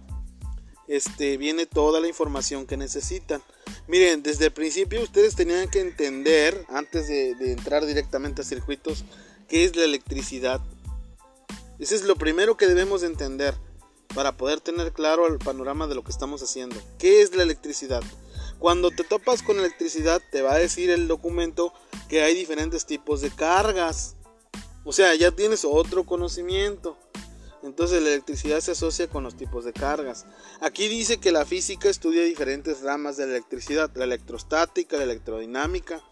[0.87, 3.43] este viene toda la información que necesitan.
[3.88, 9.05] Miren, desde el principio ustedes tenían que entender, antes de, entrar directamente a circuitos,
[9.49, 10.61] qué es la electricidad.
[11.81, 13.55] Ese es lo primero que debemos de entender
[14.14, 16.81] para poder tener claro el panorama de lo que estamos haciendo.
[16.99, 18.03] ¿Qué es la electricidad?
[18.61, 21.73] Cuando te topas con electricidad te va a decir el documento
[22.09, 24.14] que hay diferentes tipos de cargas.
[24.85, 26.97] O sea, ya tienes otro conocimiento.
[27.62, 30.25] Entonces la electricidad se asocia con los tipos de cargas.
[30.61, 36.03] Aquí dice que la física estudia diferentes ramas de la electricidad, la electrostática, la electrodinámica,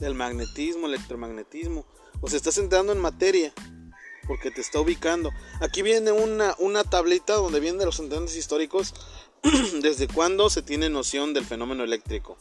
[0.00, 1.86] el magnetismo, el electromagnetismo.
[2.20, 3.54] O sea, estás entrando en materia
[4.26, 5.30] porque te está ubicando.
[5.60, 8.94] Aquí viene una, una tablita donde vienen los antecedentes históricos
[9.82, 12.36] desde cuándo se tiene noción del fenómeno eléctrico.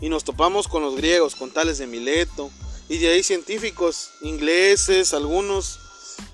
[0.00, 2.50] Y nos topamos con los griegos, con tales de Mileto,
[2.88, 5.78] y de ahí científicos ingleses, algunos,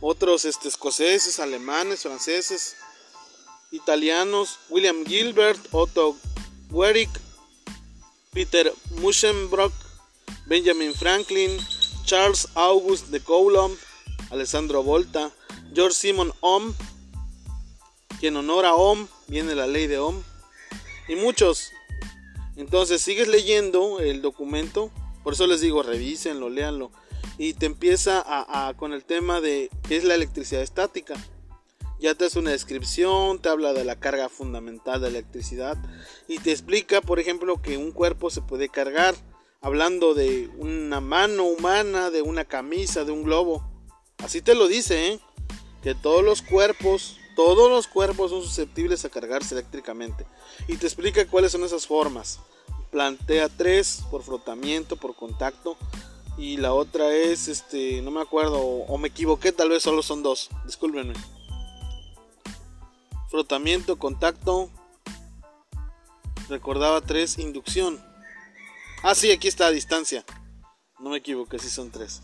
[0.01, 2.77] otros este, escoceses, alemanes, franceses,
[3.71, 6.17] italianos, William Gilbert, Otto
[6.71, 7.11] Guerick,
[8.33, 9.73] Peter Muschenbrock,
[10.47, 11.57] Benjamin Franklin,
[12.05, 13.77] Charles August de Coulomb,
[14.31, 15.31] Alessandro Volta,
[15.73, 16.75] George Simon Ohm,
[18.19, 20.23] quien honora a Ohm, viene la ley de Ohm,
[21.09, 21.71] y muchos.
[22.57, 24.91] Entonces sigues leyendo el documento,
[25.23, 26.91] por eso les digo, revísenlo, léanlo,
[27.39, 28.25] y te empieza
[28.77, 31.15] con el tema de qué es la electricidad estática.
[31.99, 35.77] Ya te hace una descripción, te habla de la carga fundamental de la electricidad
[36.29, 39.15] y te explica, por ejemplo, que un cuerpo se puede cargar,
[39.61, 43.63] hablando de una mano humana, de una camisa, de un globo.
[44.19, 45.21] Así te lo dice, ¿eh?
[45.83, 50.27] que todos los cuerpos, todos los cuerpos son susceptibles a cargarse eléctricamente.
[50.69, 52.41] Y te explica cuáles son esas formas.
[52.91, 55.77] Plantea tres por frotamiento, por contacto.
[56.37, 60.23] Y la otra es, este, no me acuerdo, o, me equivoqué, tal vez solo son
[60.23, 60.49] dos.
[60.65, 61.15] Discúlpenme.
[63.29, 64.71] Frotamiento, contacto.
[66.49, 68.03] Recordaba tres, inducción.
[69.03, 70.25] Ah, sí, aquí está distancia.
[70.99, 72.23] No me equivoqué, sí son tres.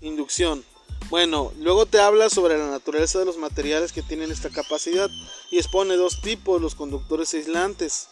[0.00, 0.64] Inducción.
[1.10, 5.10] Bueno, luego te habla sobre la naturaleza de los materiales que tienen esta capacidad
[5.50, 8.08] y expone dos tipos, los conductores aislantes.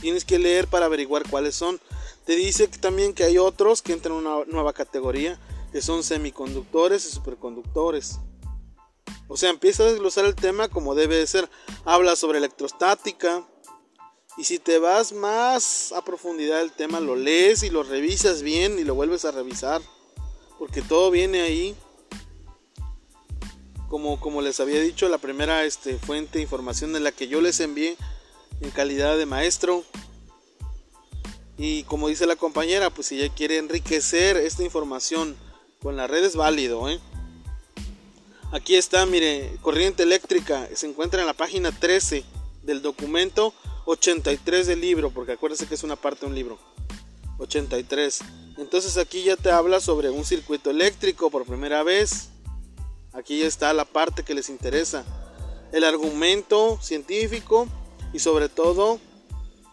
[0.00, 1.80] Tienes que leer para averiguar cuáles son.
[2.24, 5.38] Te dice también que hay otros que entran en una nueva categoría,
[5.72, 8.18] que son semiconductores y superconductores.
[9.28, 11.48] O sea, empieza a desglosar el tema como debe de ser.
[11.84, 13.46] Habla sobre electrostática.
[14.36, 18.78] Y si te vas más a profundidad del tema, lo lees y lo revisas bien
[18.78, 19.82] y lo vuelves a revisar.
[20.58, 21.74] Porque todo viene ahí.
[23.88, 27.40] Como, como les había dicho, la primera este, fuente de información en la que yo
[27.40, 27.96] les envié
[28.62, 29.84] en calidad de maestro.
[31.58, 35.36] Y como dice la compañera, pues si ella quiere enriquecer esta información
[35.82, 36.88] con la red es válido.
[36.88, 37.00] ¿eh?
[38.52, 40.68] Aquí está, mire, corriente eléctrica.
[40.74, 42.24] Se encuentra en la página 13
[42.62, 43.52] del documento
[43.84, 46.58] 83 del libro, porque acuérdense que es una parte de un libro.
[47.38, 48.20] 83.
[48.58, 52.28] Entonces aquí ya te habla sobre un circuito eléctrico por primera vez.
[53.12, 55.04] Aquí ya está la parte que les interesa.
[55.72, 57.66] El argumento científico
[58.12, 59.00] y sobre todo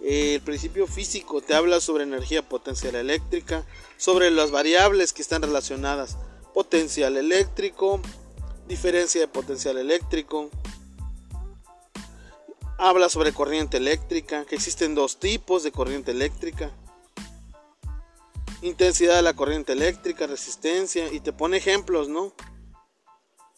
[0.01, 3.65] eh, el principio físico te habla sobre energía potencial eléctrica,
[3.97, 6.17] sobre las variables que están relacionadas.
[6.53, 8.01] Potencial eléctrico,
[8.67, 10.49] diferencia de potencial eléctrico.
[12.77, 16.71] Habla sobre corriente eléctrica, que existen dos tipos de corriente eléctrica.
[18.61, 22.33] Intensidad de la corriente eléctrica, resistencia, y te pone ejemplos, ¿no?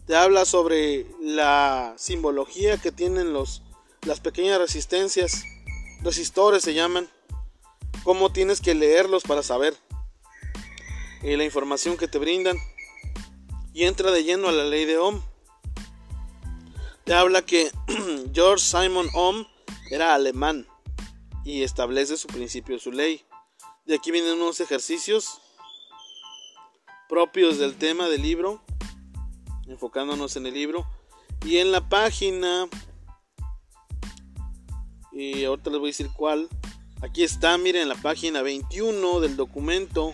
[0.07, 3.61] Te habla sobre la simbología que tienen los,
[4.05, 5.43] las pequeñas resistencias,
[6.01, 7.09] resistores se llaman,
[8.03, 9.75] cómo tienes que leerlos para saber
[11.23, 12.57] eh, la información que te brindan
[13.73, 15.21] y entra de lleno a la ley de Ohm.
[17.03, 17.71] Te habla que
[18.33, 19.45] George Simon Ohm
[19.89, 20.67] era alemán
[21.43, 23.23] y establece su principio, su ley.
[23.85, 25.41] De aquí vienen unos ejercicios
[27.09, 28.61] propios del tema del libro,
[29.67, 30.87] enfocándonos en el libro.
[31.43, 32.69] Y en la página,
[35.11, 36.47] y ahorita les voy a decir cuál,
[37.03, 40.11] Aquí está, miren, la página 21 del documento,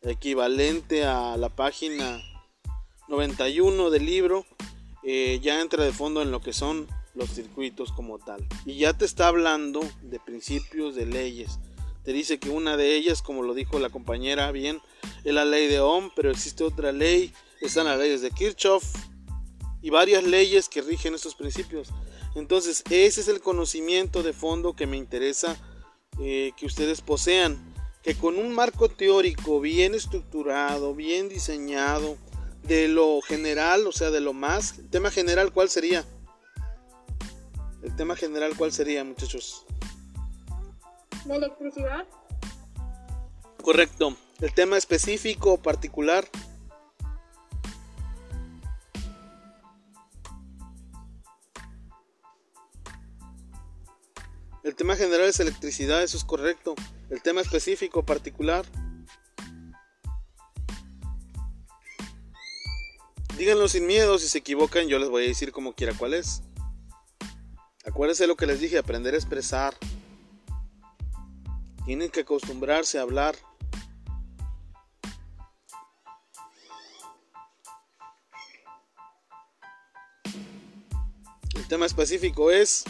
[0.00, 2.22] equivalente a la página
[3.08, 4.46] 91 del libro,
[5.02, 8.48] eh, ya entra de fondo en lo que son los circuitos como tal.
[8.64, 11.58] Y ya te está hablando de principios de leyes.
[12.02, 14.80] Te dice que una de ellas, como lo dijo la compañera bien,
[15.22, 18.86] es la ley de Ohm, pero existe otra ley, están las leyes de Kirchhoff
[19.82, 21.90] y varias leyes que rigen estos principios.
[22.34, 25.56] Entonces, ese es el conocimiento de fondo que me interesa
[26.20, 27.72] eh, que ustedes posean.
[28.02, 32.18] Que con un marco teórico bien estructurado, bien diseñado,
[32.64, 34.78] de lo general, o sea, de lo más.
[34.78, 36.04] El tema general, ¿cuál sería?
[37.82, 39.64] El tema general, ¿cuál sería, muchachos?
[41.24, 42.06] ¿De electricidad?
[43.62, 44.16] Correcto.
[44.40, 46.26] El tema específico o particular.
[54.64, 56.74] El tema general es electricidad, eso es correcto.
[57.10, 58.64] El tema específico particular.
[63.36, 66.40] Díganlo sin miedo, si se equivocan yo les voy a decir como quiera cuál es.
[67.84, 69.74] Acuérdense lo que les dije, aprender a expresar.
[71.84, 73.36] Tienen que acostumbrarse a hablar.
[81.54, 82.84] El tema específico es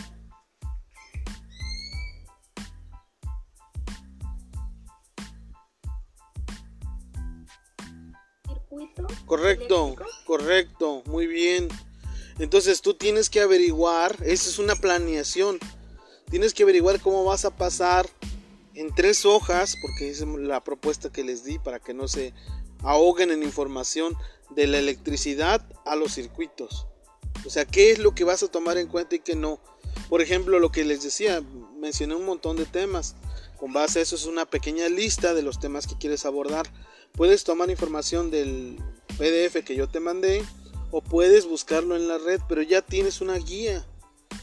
[9.26, 11.68] Correcto, correcto, muy bien.
[12.38, 15.58] Entonces tú tienes que averiguar, esa es una planeación.
[16.30, 18.08] Tienes que averiguar cómo vas a pasar
[18.74, 22.32] en tres hojas, porque es la propuesta que les di para que no se
[22.82, 24.16] ahoguen en información
[24.50, 26.86] de la electricidad a los circuitos.
[27.46, 29.60] O sea, qué es lo que vas a tomar en cuenta y qué no.
[30.08, 31.42] Por ejemplo, lo que les decía,
[31.78, 33.14] mencioné un montón de temas.
[33.58, 36.66] Con base a eso es una pequeña lista de los temas que quieres abordar.
[37.12, 38.78] Puedes tomar información del
[39.16, 40.44] PDF que yo te mandé
[40.90, 43.84] o puedes buscarlo en la red, pero ya tienes una guía.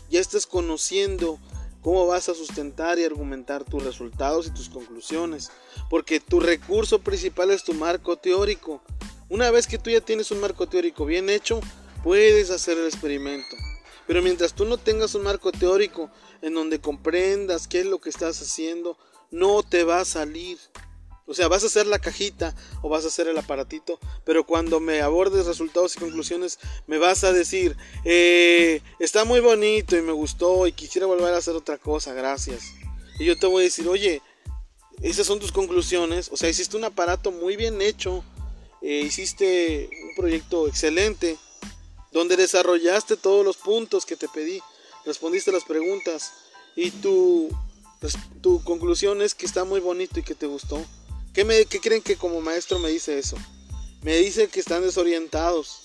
[0.10, 1.40] Ya estás conociendo
[1.82, 5.52] cómo vas a sustentar y argumentar tus resultados y tus conclusiones,
[5.90, 8.82] porque tu recurso principal es tu marco teórico.
[9.30, 11.62] Una vez que tú ya tienes un marco teórico bien hecho,
[12.04, 13.56] puedes hacer el experimento.
[14.08, 18.10] Pero mientras tú no tengas un marco teórico en donde comprendas qué es lo que
[18.10, 18.98] estás haciendo,
[19.30, 20.58] no te va a salir.
[21.32, 24.82] O sea, vas a hacer la cajita o vas a hacer el aparatito, pero cuando
[24.82, 30.12] me abordes resultados y conclusiones, me vas a decir, eh, está muy bonito y me
[30.12, 32.64] gustó y quisiera volver a hacer otra cosa, gracias.
[33.18, 34.22] Y yo te voy a decir, oye,
[35.02, 36.28] esas son tus conclusiones.
[36.34, 38.26] O sea, hiciste un aparato muy bien hecho,
[38.82, 41.38] eh, hiciste un proyecto excelente,
[42.12, 44.62] donde desarrollaste todos los puntos que te pedí,
[45.06, 46.34] respondiste las preguntas
[46.76, 47.48] y tu,
[48.02, 50.84] res- tu conclusión es que está muy bonito y que te gustó.
[51.34, 53.38] ¿Qué, me, ¿Qué creen que como maestro me dice eso?
[54.02, 55.82] Me dice que están desorientados,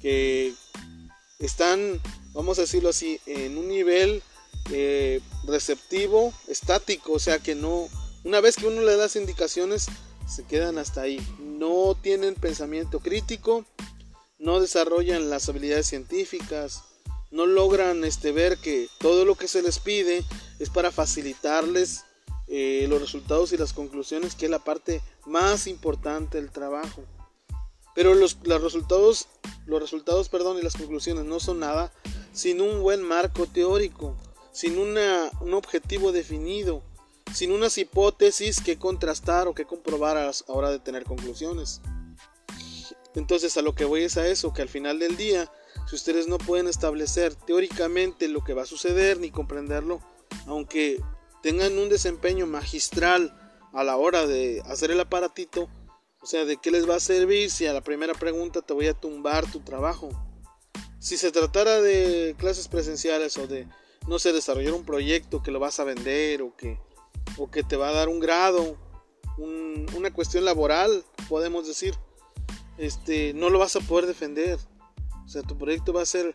[0.00, 0.54] que
[1.38, 2.00] están,
[2.32, 4.22] vamos a decirlo así, en un nivel
[4.70, 7.88] eh, receptivo, estático, o sea que no,
[8.22, 9.86] una vez que uno le da indicaciones,
[10.28, 11.18] se quedan hasta ahí.
[11.40, 13.64] No tienen pensamiento crítico,
[14.38, 16.82] no desarrollan las habilidades científicas,
[17.30, 20.22] no logran este, ver que todo lo que se les pide
[20.58, 22.04] es para facilitarles
[22.48, 27.04] eh, los resultados y las conclusiones, que es la parte más importante del trabajo.
[27.94, 29.28] Pero los, los resultados,
[29.66, 31.92] los resultados, perdón, y las conclusiones no son nada
[32.32, 34.16] sin un buen marco teórico,
[34.52, 36.82] sin una, un objetivo definido,
[37.34, 41.80] sin unas hipótesis que contrastar o que comprobar a la hora de tener conclusiones.
[43.14, 45.50] Entonces a lo que voy es a eso, que al final del día,
[45.88, 50.00] si ustedes no pueden establecer teóricamente lo que va a suceder ni comprenderlo,
[50.46, 51.02] aunque
[51.42, 53.34] tengan un desempeño magistral
[53.72, 55.68] a la hora de hacer el aparatito,
[56.20, 58.86] o sea, ¿de qué les va a servir si a la primera pregunta te voy
[58.88, 60.08] a tumbar tu trabajo?
[60.98, 63.68] Si se tratara de clases presenciales o de,
[64.08, 66.78] no sé, desarrollar un proyecto que lo vas a vender o que,
[67.36, 68.76] o que te va a dar un grado,
[69.36, 71.94] un- una cuestión laboral, podemos decir,
[72.78, 74.58] este, no lo vas a poder defender.
[75.24, 76.34] O sea, tu proyecto va a ser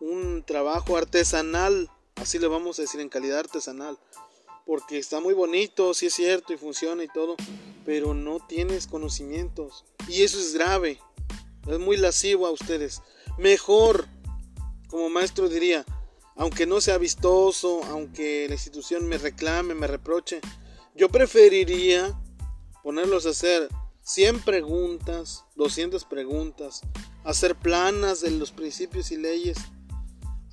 [0.00, 3.98] un trabajo artesanal, así le vamos a decir en calidad artesanal,
[4.66, 7.36] porque está muy bonito, sí es cierto y funciona y todo,
[7.84, 11.00] pero no tienes conocimientos y eso es grave,
[11.66, 13.02] es muy lascivo a ustedes.
[13.38, 14.06] Mejor,
[14.88, 15.84] como maestro diría,
[16.36, 20.40] aunque no sea vistoso, aunque la institución me reclame, me reproche,
[20.94, 22.18] yo preferiría
[22.82, 23.68] ponerlos a hacer
[24.02, 26.82] 100 preguntas, 200 preguntas,
[27.24, 29.56] hacer planas de los principios y leyes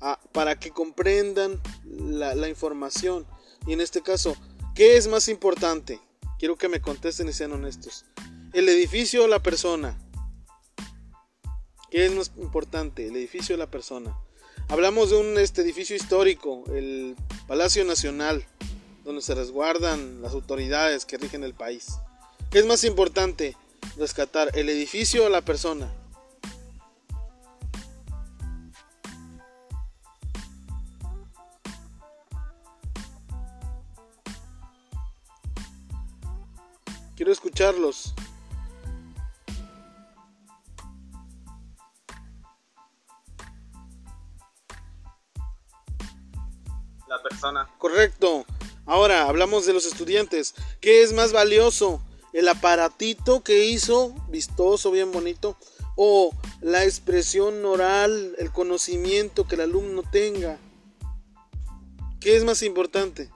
[0.00, 3.26] a- para que comprendan la, la información.
[3.66, 4.36] Y en este caso,
[4.74, 6.00] ¿Qué es más importante?
[6.38, 8.06] Quiero que me contesten y sean honestos.
[8.54, 9.98] ¿El edificio o la persona?
[11.90, 13.06] ¿Qué es más importante?
[13.06, 14.16] El edificio o la persona.
[14.68, 18.46] Hablamos de un este, edificio histórico, el Palacio Nacional,
[19.04, 21.88] donde se resguardan las autoridades que rigen el país.
[22.50, 23.54] ¿Qué es más importante
[23.98, 25.92] rescatar, el edificio o la persona?
[37.22, 38.14] Quiero escucharlos.
[47.06, 47.70] La persona.
[47.78, 48.44] Correcto.
[48.86, 50.56] Ahora hablamos de los estudiantes.
[50.80, 52.02] ¿Qué es más valioso?
[52.32, 55.56] ¿El aparatito que hizo, vistoso, bien bonito?
[55.94, 60.58] ¿O la expresión oral, el conocimiento que el alumno tenga?
[62.18, 63.30] ¿Qué es más importante?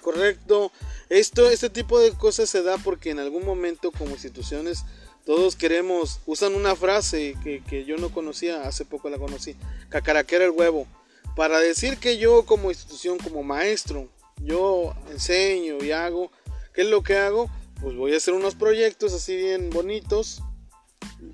[0.00, 0.72] Correcto.
[1.08, 4.84] Esto, este tipo de cosas se da porque en algún momento como instituciones
[5.24, 9.56] todos queremos, usan una frase que, que yo no conocía, hace poco la conocí,
[9.88, 10.86] cacaraquera el huevo,
[11.34, 14.08] para decir que yo como institución, como maestro,
[14.42, 16.30] yo enseño y hago,
[16.74, 17.50] ¿qué es lo que hago?
[17.80, 20.42] Pues voy a hacer unos proyectos así bien bonitos,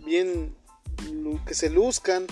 [0.04, 0.54] bien
[1.46, 2.26] que se luzcan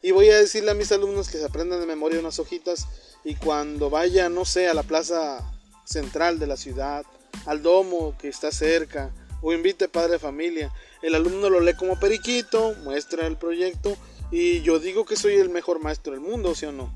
[0.00, 2.86] y voy a decirle a mis alumnos que se aprendan de memoria unas hojitas
[3.24, 5.52] y cuando vaya, no sé, a la plaza
[5.84, 7.04] central de la ciudad,
[7.46, 9.12] al domo que está cerca,
[9.42, 13.96] o invite padre de familia, el alumno lo lee como periquito, muestra el proyecto
[14.30, 16.92] y yo digo que soy el mejor maestro del mundo, ¿sí o no?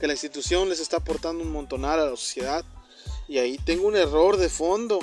[0.00, 2.64] Que la institución les está aportando un montonar a la sociedad
[3.28, 4.98] y ahí tengo un error de fondo,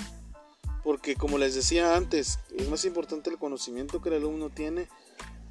[0.84, 4.88] porque como les decía antes, es más importante el conocimiento que el alumno tiene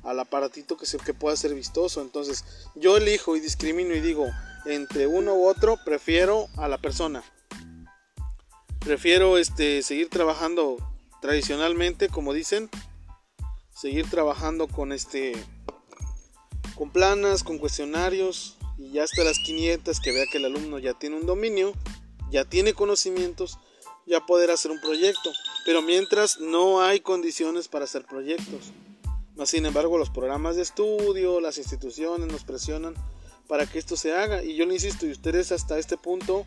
[0.02, 2.00] al aparatito que, se, que pueda ser vistoso.
[2.00, 2.44] Entonces,
[2.74, 4.26] yo elijo y discrimino y digo,
[4.66, 7.22] entre uno u otro, prefiero a la persona.
[8.80, 10.76] Prefiero este, seguir trabajando
[11.20, 12.70] tradicionalmente, como dicen,
[13.70, 15.32] seguir trabajando con este
[16.74, 20.94] con planas, con cuestionarios y ya hasta las 500 que vea que el alumno ya
[20.94, 21.74] tiene un dominio,
[22.30, 23.58] ya tiene conocimientos,
[24.06, 25.30] ya poder hacer un proyecto.
[25.66, 28.72] Pero mientras no hay condiciones para hacer proyectos.
[29.44, 32.94] Sin embargo, los programas de estudio, las instituciones nos presionan
[33.50, 34.44] para que esto se haga.
[34.44, 36.46] Y yo le insisto, y ustedes hasta este punto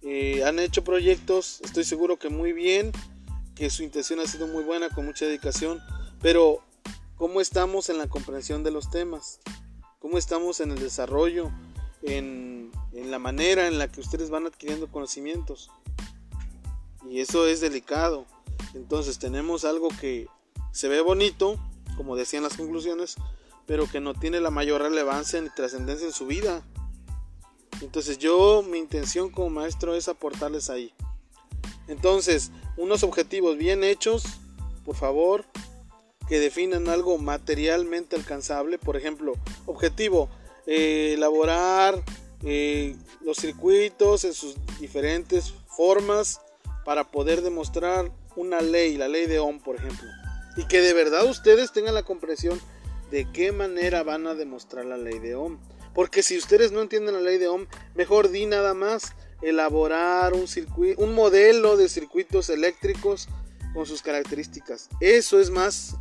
[0.00, 2.90] eh, han hecho proyectos, estoy seguro que muy bien,
[3.54, 5.82] que su intención ha sido muy buena, con mucha dedicación,
[6.22, 6.64] pero
[7.16, 9.40] ¿cómo estamos en la comprensión de los temas?
[9.98, 11.52] ¿Cómo estamos en el desarrollo,
[12.00, 15.70] en, en la manera en la que ustedes van adquiriendo conocimientos?
[17.10, 18.24] Y eso es delicado.
[18.72, 20.28] Entonces tenemos algo que
[20.72, 21.60] se ve bonito,
[21.98, 23.16] como decían las conclusiones,
[23.66, 26.62] pero que no tiene la mayor relevancia ni trascendencia en su vida.
[27.80, 30.92] Entonces yo, mi intención como maestro es aportarles ahí.
[31.88, 34.24] Entonces, unos objetivos bien hechos,
[34.84, 35.44] por favor,
[36.28, 38.78] que definan algo materialmente alcanzable.
[38.78, 39.34] Por ejemplo,
[39.66, 40.28] objetivo,
[40.66, 42.02] eh, elaborar
[42.44, 46.40] eh, los circuitos en sus diferentes formas
[46.84, 50.08] para poder demostrar una ley, la ley de Ohm, por ejemplo.
[50.56, 52.60] Y que de verdad ustedes tengan la comprensión
[53.12, 55.58] de qué manera van a demostrar la ley de Ohm.
[55.94, 60.48] Porque si ustedes no entienden la ley de Ohm, mejor di nada más elaborar un
[60.48, 63.28] circuito, un modelo de circuitos eléctricos
[63.74, 64.88] con sus características.
[65.00, 65.96] Eso es más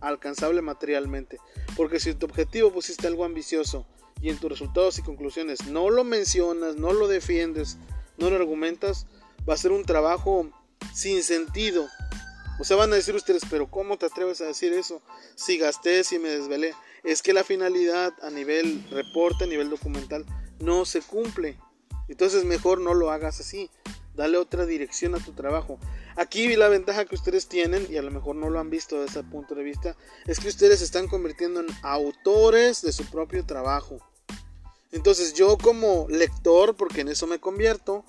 [0.00, 1.38] alcanzable materialmente.
[1.76, 3.86] Porque si tu objetivo pusiste algo ambicioso
[4.22, 7.76] y en tus resultados y conclusiones no lo mencionas, no lo defiendes,
[8.16, 9.06] no lo argumentas,
[9.46, 10.48] va a ser un trabajo
[10.94, 11.86] sin sentido.
[12.58, 15.02] O sea, van a decir ustedes, pero ¿cómo te atreves a decir eso?
[15.34, 16.74] Si gasté, si me desvelé.
[17.02, 20.24] Es que la finalidad a nivel reporte, a nivel documental,
[20.60, 21.58] no se cumple.
[22.08, 23.70] Entonces mejor no lo hagas así.
[24.14, 25.78] Dale otra dirección a tu trabajo.
[26.16, 29.20] Aquí la ventaja que ustedes tienen, y a lo mejor no lo han visto desde
[29.20, 29.96] ese punto de vista,
[30.26, 33.98] es que ustedes se están convirtiendo en autores de su propio trabajo.
[34.92, 38.04] Entonces yo como lector, porque en eso me convierto,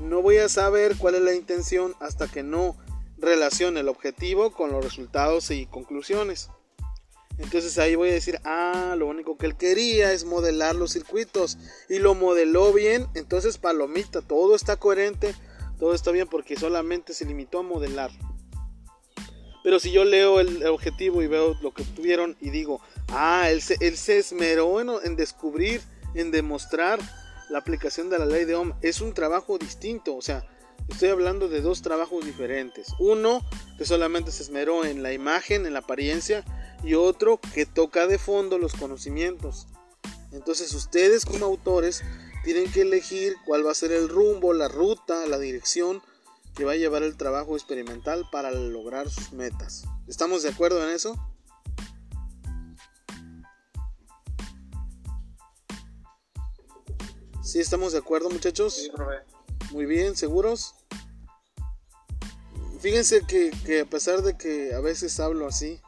[0.00, 2.76] no voy a saber cuál es la intención hasta que no
[3.24, 6.50] relacione el objetivo con los resultados y conclusiones.
[7.38, 11.58] Entonces ahí voy a decir, ah, lo único que él quería es modelar los circuitos
[11.88, 15.34] y lo modeló bien, entonces palomita, todo está coherente,
[15.78, 18.12] todo está bien porque solamente se limitó a modelar.
[19.64, 23.62] Pero si yo leo el objetivo y veo lo que obtuvieron y digo, ah, él
[23.62, 25.80] se, él esmeró en, en descubrir
[26.14, 27.00] en demostrar
[27.50, 28.74] la aplicación de la ley de Ohm.
[28.82, 30.46] Es un trabajo distinto, o sea,
[30.88, 32.88] estoy hablando de dos trabajos diferentes.
[32.98, 33.40] Uno
[33.78, 36.44] que solamente se esmeró en la imagen, en la apariencia,
[36.82, 39.66] y otro que toca de fondo los conocimientos.
[40.32, 42.02] Entonces ustedes como autores
[42.44, 46.02] tienen que elegir cuál va a ser el rumbo, la ruta, la dirección
[46.54, 49.84] que va a llevar el trabajo experimental para lograr sus metas.
[50.06, 51.16] ¿Estamos de acuerdo en eso?
[57.42, 58.74] ¿Sí estamos de acuerdo muchachos?
[58.74, 58.90] Sí.
[59.74, 60.76] Muy bien, ¿seguros?
[62.78, 65.80] Fíjense que, a pesar de que a veces hablo así,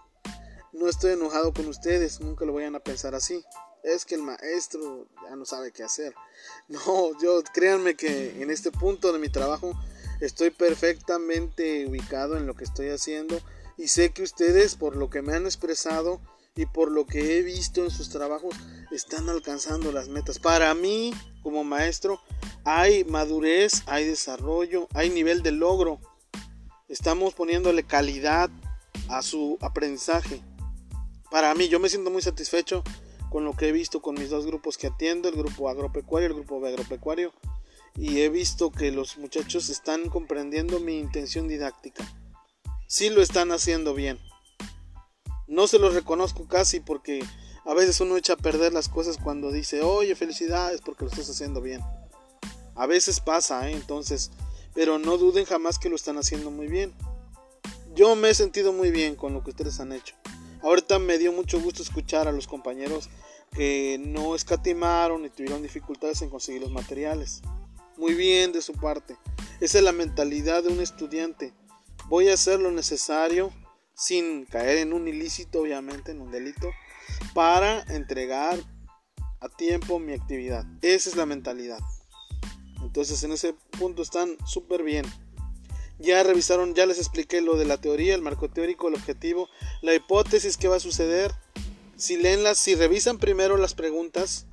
[0.72, 3.45] no estoy enojado con ustedes, nunca lo vayan a pensar así.
[3.84, 6.12] Es que el maestro ya no sabe qué hacer.
[6.68, 9.72] No, yo créanme que en este punto de mi trabajo
[10.20, 13.41] estoy perfectamente ubicado en lo que estoy haciendo
[13.78, 16.20] y sé que ustedes por lo que me han expresado
[16.57, 18.57] y por lo que he visto en sus trabajos
[18.91, 20.39] están alcanzando las metas.
[20.39, 22.21] Para mí, como maestro,
[22.65, 26.01] hay madurez, hay desarrollo, hay nivel de logro.
[26.89, 28.51] Estamos poniéndole calidad
[29.09, 30.41] a su aprendizaje.
[31.31, 32.83] Para mí, yo me siento muy satisfecho
[33.31, 36.33] con lo que he visto con mis dos grupos que atiendo, el grupo agropecuario y
[36.33, 37.33] el grupo agropecuario.
[37.97, 42.05] Y he visto que los muchachos están comprendiendo mi intención didáctica.
[42.87, 44.19] Sí lo están haciendo bien.
[45.47, 47.25] No se los reconozco casi porque
[47.65, 51.29] a veces uno echa a perder las cosas cuando dice, oye, felicidades porque lo estás
[51.29, 51.83] haciendo bien.
[52.75, 53.73] A veces pasa, ¿eh?
[53.73, 54.31] entonces,
[54.75, 56.95] pero no duden jamás que lo están haciendo muy bien.
[57.95, 60.15] Yo me he sentido muy bien con lo que ustedes han hecho.
[60.63, 63.09] Ahorita me dio mucho gusto escuchar a los compañeros
[63.53, 67.43] que no escatimaron y tuvieron dificultades en conseguir los materiales.
[67.97, 69.17] Muy bien de su parte.
[69.61, 71.55] Esa es la mentalidad de un estudiante.
[72.09, 73.53] Voy a hacer lo necesario
[73.97, 76.71] sin caer en un ilícito, obviamente, en un delito,
[77.35, 78.59] para entregar
[79.41, 80.65] a tiempo mi actividad.
[80.83, 81.79] Esa es la mentalidad.
[82.83, 85.05] Entonces en ese punto están súper bien.
[85.99, 89.49] Ya revisaron, ya les expliqué lo de la teoría, el marco teórico, el objetivo,
[89.83, 91.33] la hipótesis que va a suceder.
[91.97, 94.47] Si leen las, si revisan primero las preguntas,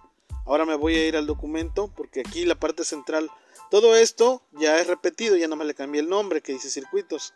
[0.45, 3.29] ahora me voy a ir al documento porque aquí la parte central,
[3.69, 7.33] todo esto ya es repetido, ya no me le cambié el nombre que dice circuitos.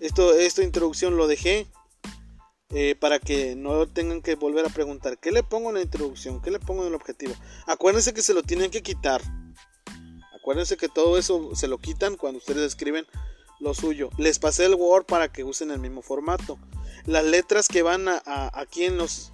[0.00, 1.66] Esto, esta introducción lo dejé
[2.70, 6.40] eh, para que no tengan que volver a preguntar qué le pongo en la introducción,
[6.40, 7.34] qué le pongo en el objetivo.
[7.66, 9.20] Acuérdense que se lo tienen que quitar.
[10.34, 13.06] Acuérdense que todo eso se lo quitan cuando ustedes escriben
[13.58, 14.10] lo suyo.
[14.16, 16.58] Les pasé el Word para que usen el mismo formato.
[17.06, 18.22] Las letras que van a,
[18.54, 19.30] aquí en los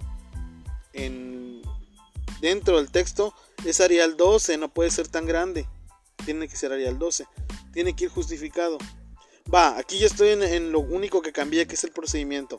[0.93, 1.61] en
[2.41, 3.33] dentro del texto
[3.65, 5.67] es Arial 12, no puede ser tan grande.
[6.25, 7.25] Tiene que ser Arial 12.
[7.71, 8.77] Tiene que ir justificado.
[9.53, 12.57] Va, aquí ya estoy en, lo único que cambié, que es el procedimiento.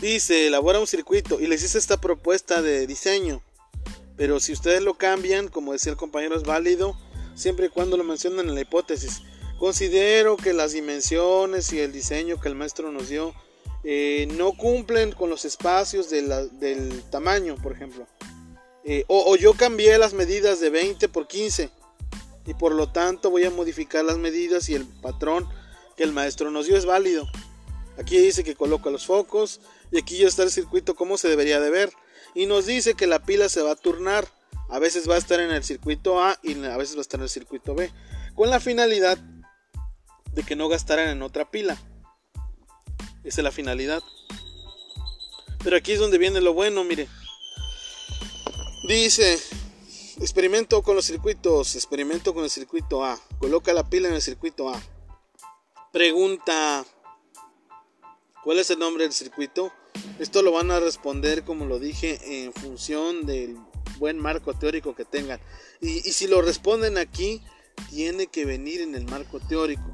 [0.00, 3.42] Dice, elabora un circuito y les hice esta propuesta de diseño.
[4.16, 6.96] Pero si ustedes lo cambian, como decía el compañero, es válido
[7.34, 9.22] siempre y cuando lo mencionen en la hipótesis.
[9.58, 13.34] Considero que las dimensiones y el diseño que el maestro nos dio
[13.82, 18.06] eh, no cumplen con los espacios del tamaño, por ejemplo.
[18.84, 21.70] Eh, o, o, yo cambié las medidas de 20 por 15
[22.46, 25.48] y por lo tanto voy a modificar las medidas y el patrón
[25.96, 27.28] que el maestro nos dio es válido.
[27.98, 29.60] Aquí dice que coloca los focos
[29.90, 31.92] y aquí ya está el circuito como se debería de ver
[32.34, 34.28] y nos dice que la pila se va a turnar.
[34.68, 37.18] A veces va a estar en el circuito A y a veces va a estar
[37.18, 37.90] en el circuito B
[38.34, 39.18] con la finalidad
[40.32, 41.76] de que no gastaran en otra pila.
[43.24, 44.02] Esa es la finalidad.
[45.62, 47.08] Pero aquí es donde viene lo bueno, mire.
[48.88, 49.38] Dice,
[50.18, 51.76] Experimento con los circuitos.
[51.76, 53.20] Experimento con el circuito A.
[53.38, 54.82] Coloca la pila en el circuito A.
[55.92, 56.84] Pregunta.
[58.42, 59.72] ¿Cuál es el nombre del circuito?
[60.18, 63.58] Esto lo van a responder, como lo dije, en función del
[63.98, 65.40] buen marco teórico que tengan.
[65.80, 67.42] Y, si lo responden aquí,
[67.90, 69.84] tiene que venir en el marco teórico.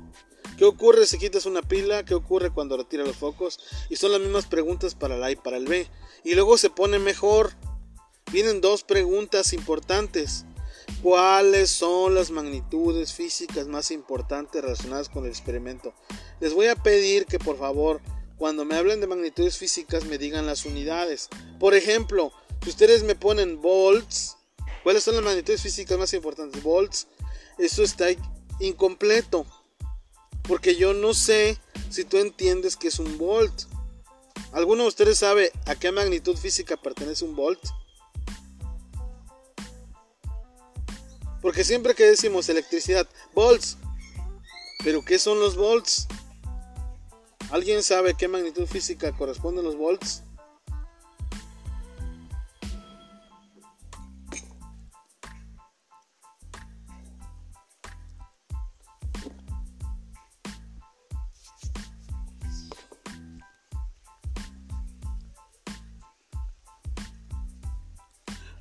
[0.57, 2.05] ¿Qué ocurre si quitas una pila?
[2.05, 3.59] ¿Qué ocurre cuando retira los focos?
[3.91, 5.87] Y son las mismas preguntas para el A y para el B.
[6.25, 7.53] Y luego se pone mejor
[8.33, 10.45] vienen dos preguntas importantes.
[11.03, 15.95] ¿Cuáles son las magnitudes físicas más importantes relacionadas con el experimento?
[16.41, 18.01] Les voy a pedir que por favor,
[18.39, 21.29] cuando me hablen de magnitudes físicas, me digan las unidades.
[21.59, 24.37] Por ejemplo, si ustedes me ponen volts,
[24.83, 26.63] ¿cuáles son las magnitudes físicas más importantes?
[26.63, 27.07] Volts,
[27.59, 28.07] eso está
[28.61, 29.47] incompleto.
[30.43, 31.59] Porque yo no sé
[31.91, 33.53] si tú entiendes que es un volt.
[34.53, 37.61] ¿Alguno de ustedes sabe a qué magnitud física pertenece un volt?
[41.47, 43.79] Porque siempre que decimos electricidad, volts.
[44.83, 46.09] Pero ¿qué son los volts?
[47.53, 50.25] ¿Alguien sabe qué magnitud física corresponden los volts?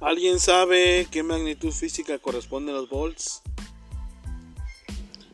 [0.06, 3.42] ¿Alguien sabe qué magnitud física corresponde a los volts?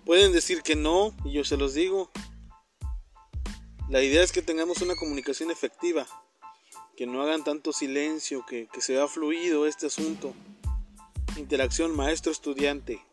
[0.06, 2.10] Pueden decir que no, y yo se los digo.
[3.90, 6.08] La idea es que tengamos una comunicación efectiva,
[6.96, 10.34] que no hagan tanto silencio, que, que se vea fluido este asunto.
[11.36, 13.06] Interacción maestro-estudiante.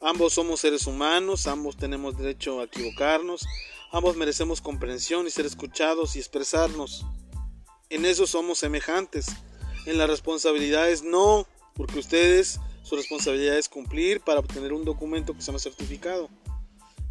[0.00, 3.44] Ambos somos seres humanos, ambos tenemos derecho a equivocarnos,
[3.90, 7.04] ambos merecemos comprensión y ser escuchados y expresarnos.
[7.90, 9.26] En eso somos semejantes.
[9.86, 15.40] En las responsabilidades no, porque ustedes su responsabilidad es cumplir para obtener un documento que
[15.40, 16.28] se llama certificado.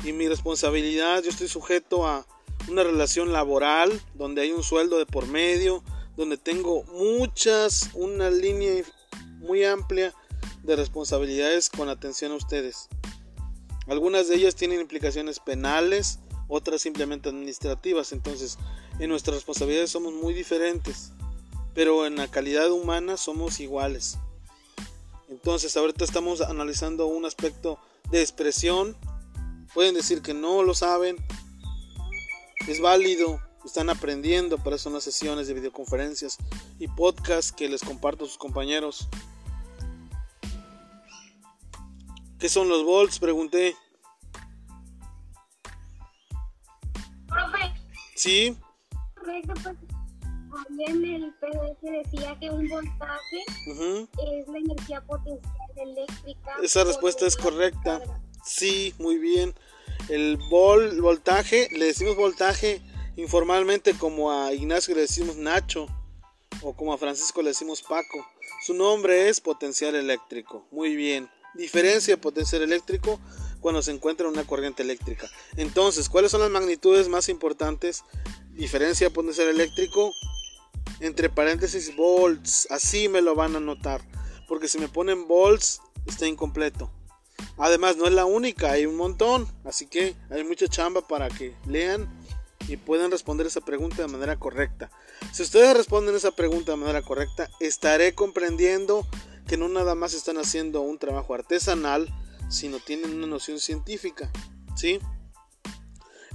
[0.04, 2.26] Y mi responsabilidad, yo estoy sujeto a
[2.70, 5.84] una relación laboral donde hay un sueldo de por medio,
[6.16, 8.84] donde tengo muchas, una línea
[9.40, 10.14] muy amplia
[10.64, 12.88] de responsabilidades con atención a ustedes.
[13.88, 18.12] Algunas de ellas tienen implicaciones penales, otras simplemente administrativas.
[18.12, 18.58] Entonces,
[19.00, 21.12] en nuestras responsabilidades somos muy diferentes,
[21.76, 24.18] pero en la calidad humana somos iguales.
[25.30, 27.78] Entonces, ahorita estamos analizando un aspecto
[28.10, 28.96] de expresión.
[29.74, 31.18] Pueden decir que no lo saben.
[32.68, 33.42] Es válido.
[33.66, 34.58] Están aprendiendo.
[34.58, 36.38] Para eso son las sesiones de videoconferencias
[36.80, 39.10] y podcast que les comparto a sus compañeros.
[42.40, 43.20] ¿Qué son los volts?
[43.20, 43.76] Pregunté.
[48.16, 48.58] Sí,
[50.88, 56.52] en el PDF decía que un voltaje es la energía potencial eléctrica.
[56.64, 58.00] esa respuesta es correcta.
[58.00, 58.22] carga.
[58.44, 59.56] Sí, muy bien.
[60.10, 62.82] El vol, voltaje, le decimos voltaje
[63.18, 65.88] informalmente como a Ignacio le decimos Nacho
[66.62, 68.26] o como a Francisco le decimos Paco.
[68.66, 70.68] Su nombre es potencial eléctrico.
[70.72, 71.30] Muy bien.
[71.54, 73.20] Diferencia de potencial eléctrico
[73.62, 75.30] cuando se encuentra una corriente eléctrica.
[75.56, 78.04] Entonces, ¿cuáles son las magnitudes más importantes?
[78.52, 80.12] Diferencia potencial eléctrico
[81.00, 82.68] entre paréntesis volts.
[82.70, 84.02] Así me lo van a notar.
[84.48, 86.92] Porque si me ponen volts está incompleto.
[87.58, 89.48] Además, no es la única, hay un montón.
[89.64, 92.10] Así que hay mucha chamba para que lean
[92.68, 94.90] y puedan responder esa pregunta de manera correcta.
[95.32, 99.08] Si ustedes responden esa pregunta de manera correcta, estaré comprendiendo
[99.48, 102.10] que no nada más están haciendo un trabajo artesanal,
[102.50, 104.32] sino tienen una noción científica.
[104.76, 105.00] ¿Sí?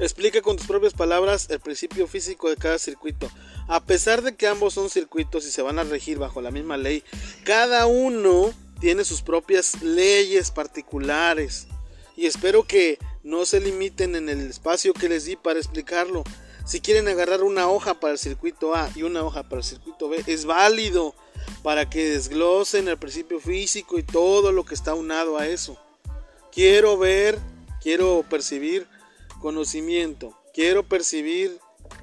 [0.00, 3.30] Explica con tus propias palabras el principio físico de cada circuito.
[3.68, 6.78] A pesar de que ambos son circuitos y se van a regir bajo la misma
[6.78, 7.04] ley,
[7.44, 11.66] cada uno tiene sus propias leyes particulares.
[12.16, 16.24] Y espero que no se limiten en el espacio que les di para explicarlo.
[16.64, 20.08] Si quieren agarrar una hoja para el circuito A y una hoja para el circuito
[20.08, 21.14] B, es válido
[21.62, 25.78] para que desglosen el principio físico y todo lo que está unado a eso.
[26.50, 27.38] Quiero ver,
[27.82, 28.88] quiero percibir
[29.40, 31.58] conocimiento, quiero percibir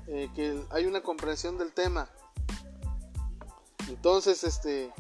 [0.08, 2.10] eh, que hay una comprensión del tema.
[3.88, 4.92] Entonces, este,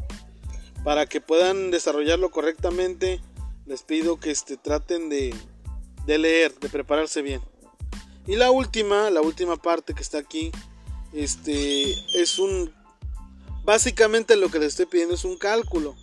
[0.83, 3.21] para que puedan desarrollarlo correctamente,
[3.65, 5.35] les pido que este, traten de,
[6.05, 7.41] de leer, de prepararse bien.
[8.25, 10.51] Y la última, la última parte que está aquí,
[11.13, 12.73] este, es un,
[13.63, 15.95] básicamente lo que les estoy pidiendo es un cálculo.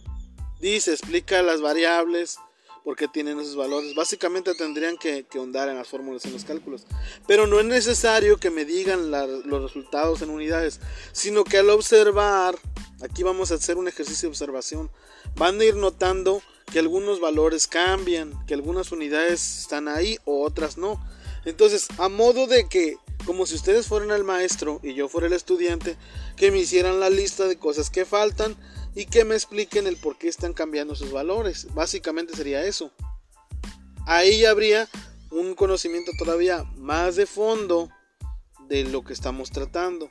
[0.60, 2.38] Dice, explica las variables,
[2.84, 3.94] por qué tienen esos valores.
[3.94, 6.86] Básicamente tendrían que, que ahondar en las fórmulas, en los cálculos.
[7.26, 10.80] Pero no es necesario que me digan la- los resultados en unidades,
[11.12, 12.56] sino que al observar,
[13.02, 14.90] aquí vamos a hacer un ejercicio de observación,
[15.36, 20.76] van a ir notando que algunos valores cambian, que algunas unidades están ahí o otras
[20.76, 21.02] no.
[21.46, 25.32] Entonces, a modo de que, como si ustedes fueran el maestro y yo fuera el
[25.34, 25.96] estudiante,
[26.36, 28.56] que me hicieran la lista de cosas que faltan
[28.94, 31.66] y que me expliquen el por qué están cambiando sus valores.
[31.74, 32.92] Básicamente sería eso.
[34.06, 34.88] Ahí habría
[35.30, 37.90] un conocimiento todavía más de fondo
[38.68, 40.10] de lo que estamos tratando.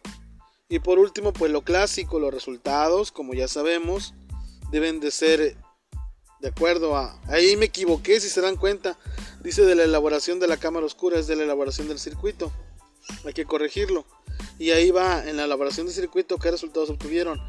[0.68, 4.14] Y por último, pues lo clásico, los resultados, como ya sabemos,
[4.72, 5.58] deben de ser
[6.42, 7.22] de acuerdo a...
[7.28, 8.98] Ahí me equivoqué, si se dan cuenta.
[9.44, 12.52] Dice de la elaboración de la cámara oscura, es de la elaboración del circuito.
[13.26, 14.06] Hay que corregirlo.
[14.60, 17.40] Y ahí va, en la elaboración del circuito, qué resultados obtuvieron.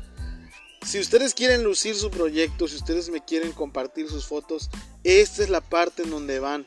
[0.85, 4.68] Si ustedes quieren lucir su proyecto, si ustedes me quieren compartir sus fotos,
[5.03, 6.66] esta es la parte en donde van.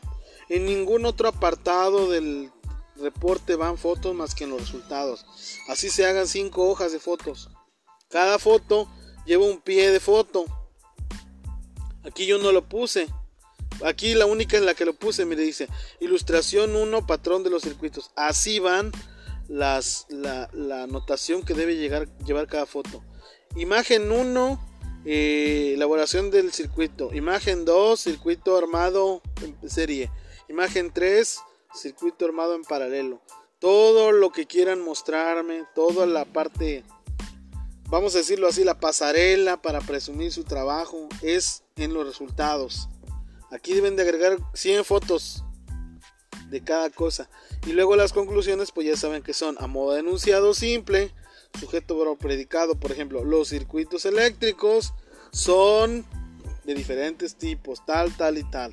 [0.49, 2.51] En ningún otro apartado del
[2.95, 5.25] reporte van fotos más que en los resultados.
[5.67, 7.49] Así se hagan cinco hojas de fotos.
[8.09, 8.89] Cada foto
[9.25, 10.45] lleva un pie de foto.
[12.03, 13.07] Aquí yo no lo puse.
[13.83, 15.67] Aquí la única en la que lo puse, mire, dice
[15.99, 18.09] ilustración 1, patrón de los circuitos.
[18.15, 18.91] Así van
[19.47, 23.03] las, la, la anotación que debe llegar, llevar cada foto.
[23.57, 24.59] Imagen 1,
[25.05, 27.11] eh, elaboración del circuito.
[27.13, 30.11] Imagen 2, circuito armado en serie.
[30.47, 31.39] Imagen 3,
[31.73, 33.19] circuito armado en paralelo.
[33.59, 36.83] Todo lo que quieran mostrarme, toda la parte
[37.89, 42.89] vamos a decirlo así, la pasarela para presumir su trabajo es en los resultados.
[43.49, 45.43] Aquí deben de agregar 100 fotos
[46.49, 47.29] de cada cosa.
[47.65, 51.11] Y luego las conclusiones, pues ya saben que son a modo de enunciado simple,
[51.59, 54.93] sujeto predicado, por ejemplo, los circuitos eléctricos
[55.31, 56.05] son
[56.63, 58.71] de diferentes tipos, tal, tal y tal.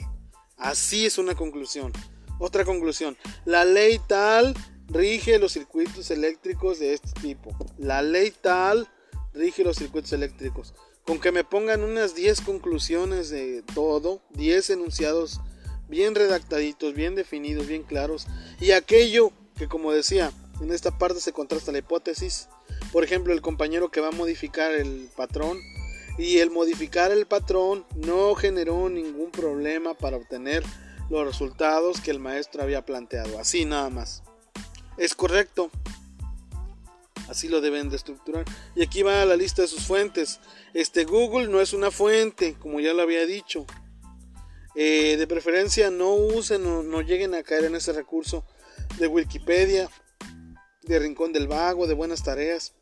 [0.57, 1.93] Así es una conclusión.
[2.39, 4.55] Otra conclusión, la ley tal
[4.89, 7.57] rige los circuitos eléctricos de este tipo.
[7.79, 8.89] La ley tal
[9.33, 10.75] rige los circuitos eléctricos.
[11.05, 15.41] Con que me pongan unas 10 conclusiones de todo, 10 enunciados
[15.89, 18.27] bien redactaditos, bien definidos, bien claros.
[18.59, 22.49] Y aquello que como decía, en esta parte se contrasta la hipótesis.
[22.95, 25.59] Por ejemplo, el compañero que va a modificar el patrón.
[26.17, 30.63] Y el modificar el patrón no generó ningún problema para obtener
[31.11, 33.41] los resultados que el maestro había planteado.
[33.41, 34.23] Así nada más.
[34.97, 35.73] Es correcto.
[37.29, 38.45] Así lo deben de estructurar.
[38.77, 40.39] Y aquí va la lista de sus fuentes.
[40.73, 43.67] Este Google no es una fuente, como ya lo había dicho.
[44.77, 48.45] Eh, de preferencia no usen o no lleguen a caer en ese recurso
[48.99, 49.91] de Wikipedia,
[50.87, 52.75] de Rincón del Vago, de Buenas Tareas.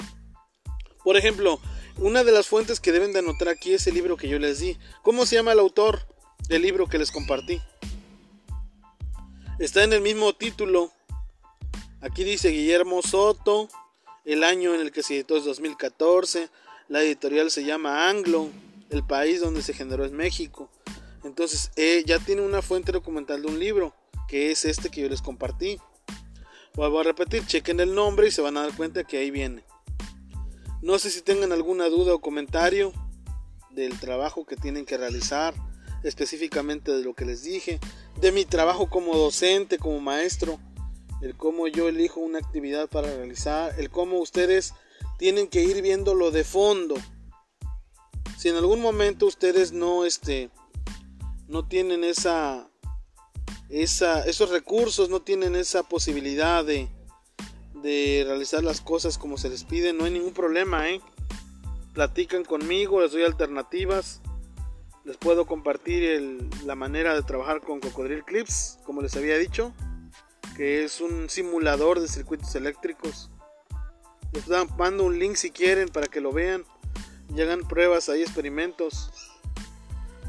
[1.04, 1.60] Por ejemplo,
[1.98, 4.60] una de las fuentes que deben de anotar aquí es el libro que yo les
[4.60, 4.78] di.
[5.02, 6.06] ¿Cómo se llama el autor
[6.48, 7.60] del libro que les compartí?
[9.58, 10.90] Está en el mismo título.
[12.00, 13.68] Aquí dice Guillermo Soto.
[14.24, 16.48] El año en el que se editó es 2014.
[16.88, 18.48] La editorial se llama Anglo.
[18.90, 20.70] El país donde se generó es México.
[21.24, 23.94] Entonces eh, ya tiene una fuente documental de un libro,
[24.28, 25.78] que es este que yo les compartí.
[26.74, 29.64] Vuelvo a repetir, chequen el nombre y se van a dar cuenta que ahí viene.
[30.80, 32.92] No sé si tengan alguna duda o comentario
[33.70, 35.54] del trabajo que tienen que realizar,
[36.02, 37.78] específicamente de lo que les dije,
[38.20, 40.58] de mi trabajo como docente, como maestro,
[41.20, 44.74] el cómo yo elijo una actividad para realizar, el cómo ustedes
[45.18, 46.96] tienen que ir viéndolo de fondo.
[48.36, 50.50] Si en algún momento ustedes no este
[51.46, 52.71] no tienen esa,
[53.72, 56.88] esos recursos, no tienen esa posibilidad de
[57.82, 61.00] de realizar las cosas como se les pide, no hay ningún problema, ¿eh?
[61.92, 64.20] Platican conmigo, les doy alternativas.
[65.04, 69.74] Les puedo compartir la manera de trabajar con Cocodril Clips, como les había dicho,
[70.56, 73.28] que es un simulador de circuitos eléctricos.
[74.32, 74.46] Les
[74.78, 76.64] mando un link si quieren para que lo vean
[77.34, 79.10] y hagan pruebas, hay experimentos.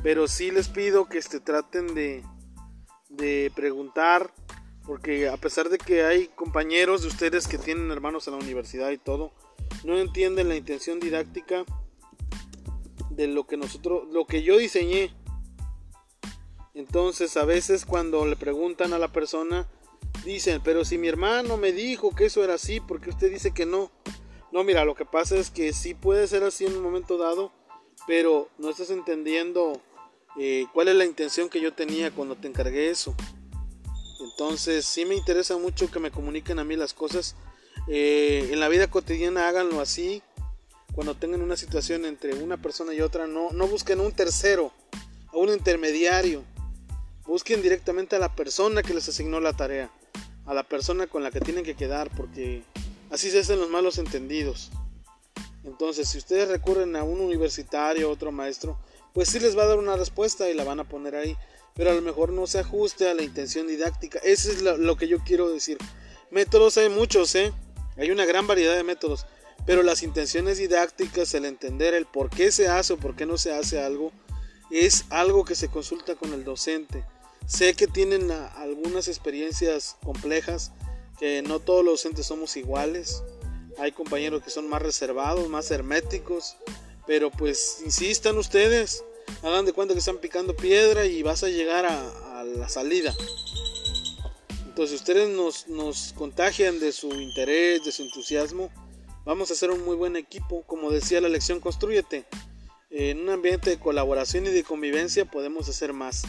[0.02, 2.24] Pero sí les pido que este, traten de,
[3.18, 4.34] de preguntar
[4.86, 8.92] porque a pesar de que hay compañeros de ustedes que tienen hermanos en la universidad
[8.92, 9.32] y todo,
[9.84, 11.64] no entienden la intención didáctica
[13.10, 15.14] de lo que nosotros, lo que yo diseñé.
[16.74, 19.68] Entonces a veces cuando le preguntan a la persona,
[20.26, 23.54] dicen, pero si mi hermano me dijo que eso era así, ¿por qué usted dice
[23.54, 23.92] que no?
[24.52, 27.52] No, mira, lo que pasa es que sí puede ser así en un momento dado,
[28.06, 29.82] pero no estás entendiendo
[30.40, 33.16] eh, cuál es la intención que yo tenía cuando te encargué eso.
[34.20, 37.36] Entonces sí me interesa mucho que me comuniquen a mí las cosas.
[37.88, 40.24] Eh, en la vida cotidiana háganlo así.
[40.94, 44.72] Cuando tengan una situación entre una persona y otra, no, no busquen un tercero,
[45.32, 46.44] a un intermediario.
[47.26, 49.92] Busquen directamente a la persona que les asignó la tarea,
[50.46, 52.64] a la persona con la que tienen que quedar, porque
[53.10, 54.72] así se hacen los malos entendidos.
[55.64, 58.78] Entonces, si ustedes recurren a un universitario, o otro maestro,
[59.14, 61.38] pues sí les va a dar una respuesta y la van a poner ahí
[61.76, 64.20] pero a lo mejor no se ajuste a la intención didáctica.
[64.24, 65.78] Eso es lo, que yo quiero decir.
[66.30, 67.52] Métodos hay muchos, ¿eh?
[67.98, 69.26] Hay una gran variedad de métodos,
[69.66, 73.38] pero las intenciones didácticas, el entender el por qué se hace o por qué no
[73.38, 74.12] se hace algo,
[74.72, 77.04] es algo que se consulta con el docente.
[77.46, 80.72] Sé que tienen algunas experiencias complejas,
[81.20, 83.24] que no todos los docentes somos iguales.
[83.78, 86.58] Hay compañeros que son más reservados, más herméticos,
[87.06, 89.04] pero pues insistan ustedes
[89.42, 93.16] hagan de cuenta que están picando piedra y vas a llegar a, la salida.
[94.66, 98.70] Entonces ustedes nos, nos contagian de su interés, de su entusiasmo.
[99.24, 100.64] Vamos a hacer un muy buen equipo.
[100.64, 102.26] Como decía la lección, construyete.
[102.90, 106.24] En un ambiente de colaboración y de convivencia podemos hacer más.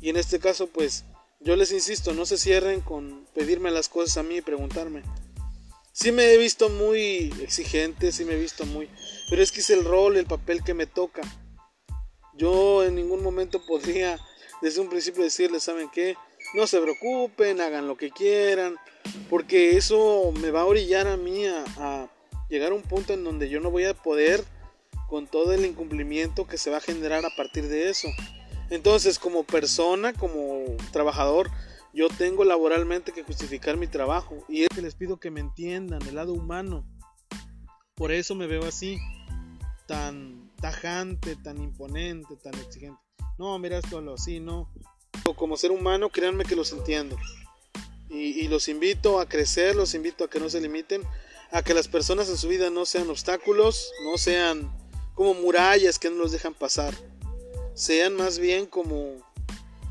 [0.00, 1.04] Y en este caso, pues
[1.40, 5.02] yo les insisto, no se cierren con pedirme las cosas a mí y preguntarme.
[5.92, 8.88] Sí me he visto muy exigente, sí me he visto muy...
[9.30, 11.22] Pero es que es el rol, el papel que me toca.
[12.34, 14.18] Yo en ningún momento podría
[14.62, 16.16] desde un principio decirles, ¿saben qué?
[16.54, 18.76] No se preocupen, hagan lo que quieran,
[19.28, 22.08] porque eso me va a orillar a mí a,
[22.48, 24.42] llegar a un punto en donde yo no voy a poder
[25.08, 28.08] con todo el incumplimiento que se va a generar a partir de eso.
[28.70, 31.50] Entonces, como persona, como trabajador,
[31.92, 36.02] yo tengo laboralmente que justificar mi trabajo y es que les pido que me entiendan
[36.02, 36.86] el lado humano.
[37.94, 38.98] Por eso me veo así.
[39.88, 43.00] Tan tajante, tan imponente, tan exigente.
[43.38, 44.70] No, mira esto lo así, no.
[45.34, 47.16] Como ser humano, créanme que los entiendo.
[48.10, 51.02] Y, y los invito a crecer, los invito a que no se limiten,
[51.50, 54.70] a que las personas en su vida no sean obstáculos, no sean
[55.14, 56.94] como murallas que no los dejan pasar.
[57.74, 59.14] Sean más bien como,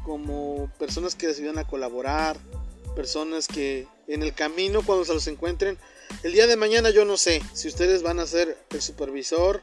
[0.03, 2.37] como personas que les ayudan a colaborar,
[2.95, 5.77] personas que en el camino cuando se los encuentren,
[6.21, 9.61] el día de mañana yo no sé si ustedes van a ser el supervisor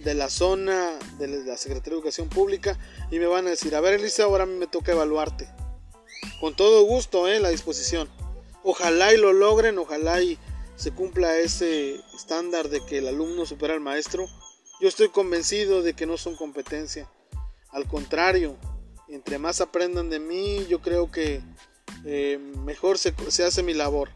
[0.00, 2.78] de la zona de la Secretaría de Educación Pública
[3.10, 5.48] y me van a decir, a ver Elisa, ahora me toca evaluarte.
[6.40, 8.08] Con todo gusto, eh, la disposición.
[8.62, 10.38] Ojalá y lo logren, ojalá y
[10.76, 14.26] se cumpla ese estándar de que el alumno supera al maestro.
[14.80, 17.10] Yo estoy convencido de que no son competencia.
[17.70, 18.56] Al contrario,
[19.08, 21.40] entre más aprendan de mí, yo creo que
[22.04, 24.10] eh, mejor se, se hace mi labor.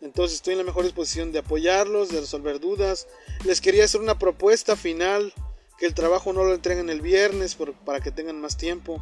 [0.00, 3.06] Entonces estoy en la mejor disposición de apoyarlos, de resolver dudas.
[3.44, 5.32] Les quería hacer una propuesta final,
[5.78, 9.00] que el trabajo no lo entreguen el viernes para que tengan más tiempo.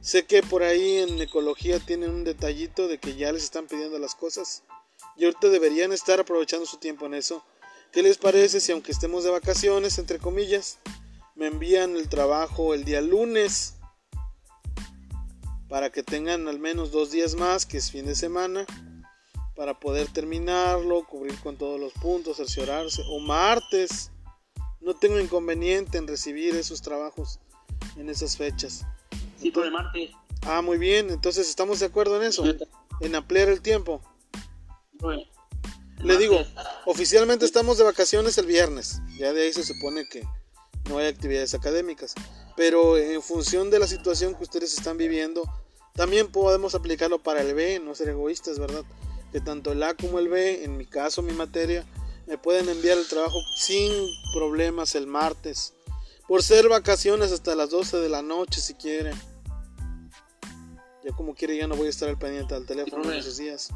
[0.00, 3.98] Sé que por ahí en ecología tienen un detallito de que ya les están pidiendo
[3.98, 4.62] las cosas.
[5.16, 7.44] Y ahorita deberían estar aprovechando su tiempo en eso.
[7.92, 10.78] ¿Qué les parece si aunque estemos de vacaciones, entre comillas,
[11.34, 13.74] me envían el trabajo el día lunes?
[15.68, 18.66] Para que tengan al menos dos días más, que es fin de semana
[19.56, 23.02] para poder terminarlo, cubrir con todos los puntos, cerciorarse.
[23.08, 24.12] O martes.
[24.80, 27.40] No tengo inconveniente en recibir esos trabajos
[27.96, 28.84] en esas fechas.
[29.40, 30.10] Sí, por el martes.
[30.42, 31.10] Ah, muy bien.
[31.10, 32.44] Entonces estamos de acuerdo en eso.
[33.00, 34.00] En ampliar el tiempo.
[34.92, 35.22] Bueno,
[36.02, 36.38] Le digo,
[36.84, 39.00] oficialmente estamos de vacaciones el viernes.
[39.18, 40.24] Ya de ahí se supone que
[40.88, 42.14] no hay actividades académicas.
[42.56, 45.42] Pero en función de la situación que ustedes están viviendo,
[45.94, 48.84] también podemos aplicarlo para el B, no ser egoístas, ¿verdad?
[49.36, 51.84] Que tanto el A como el B, en mi caso mi materia,
[52.26, 53.92] me pueden enviar el trabajo sin
[54.32, 55.74] problemas el martes.
[56.26, 59.12] Por ser vacaciones hasta las 12 de la noche si quieren.
[61.04, 63.68] Ya como quiere ya no voy a estar al pendiente del teléfono en esos días.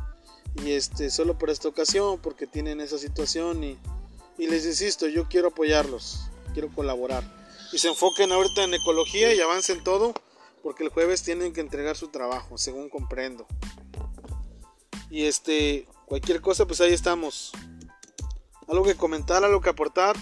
[0.64, 3.78] Y este, solo por esta ocasión, porque tienen esa situación y,
[4.38, 7.22] y les insisto, yo quiero apoyarlos, quiero colaborar.
[7.70, 10.14] Y se enfoquen ahorita en ecología y avancen todo,
[10.62, 13.46] porque el jueves tienen que entregar su trabajo, según comprendo.
[15.10, 17.52] Y este, cualquier cosa, pues ahí estamos.
[18.68, 20.16] Algo que comentar, algo que aportar.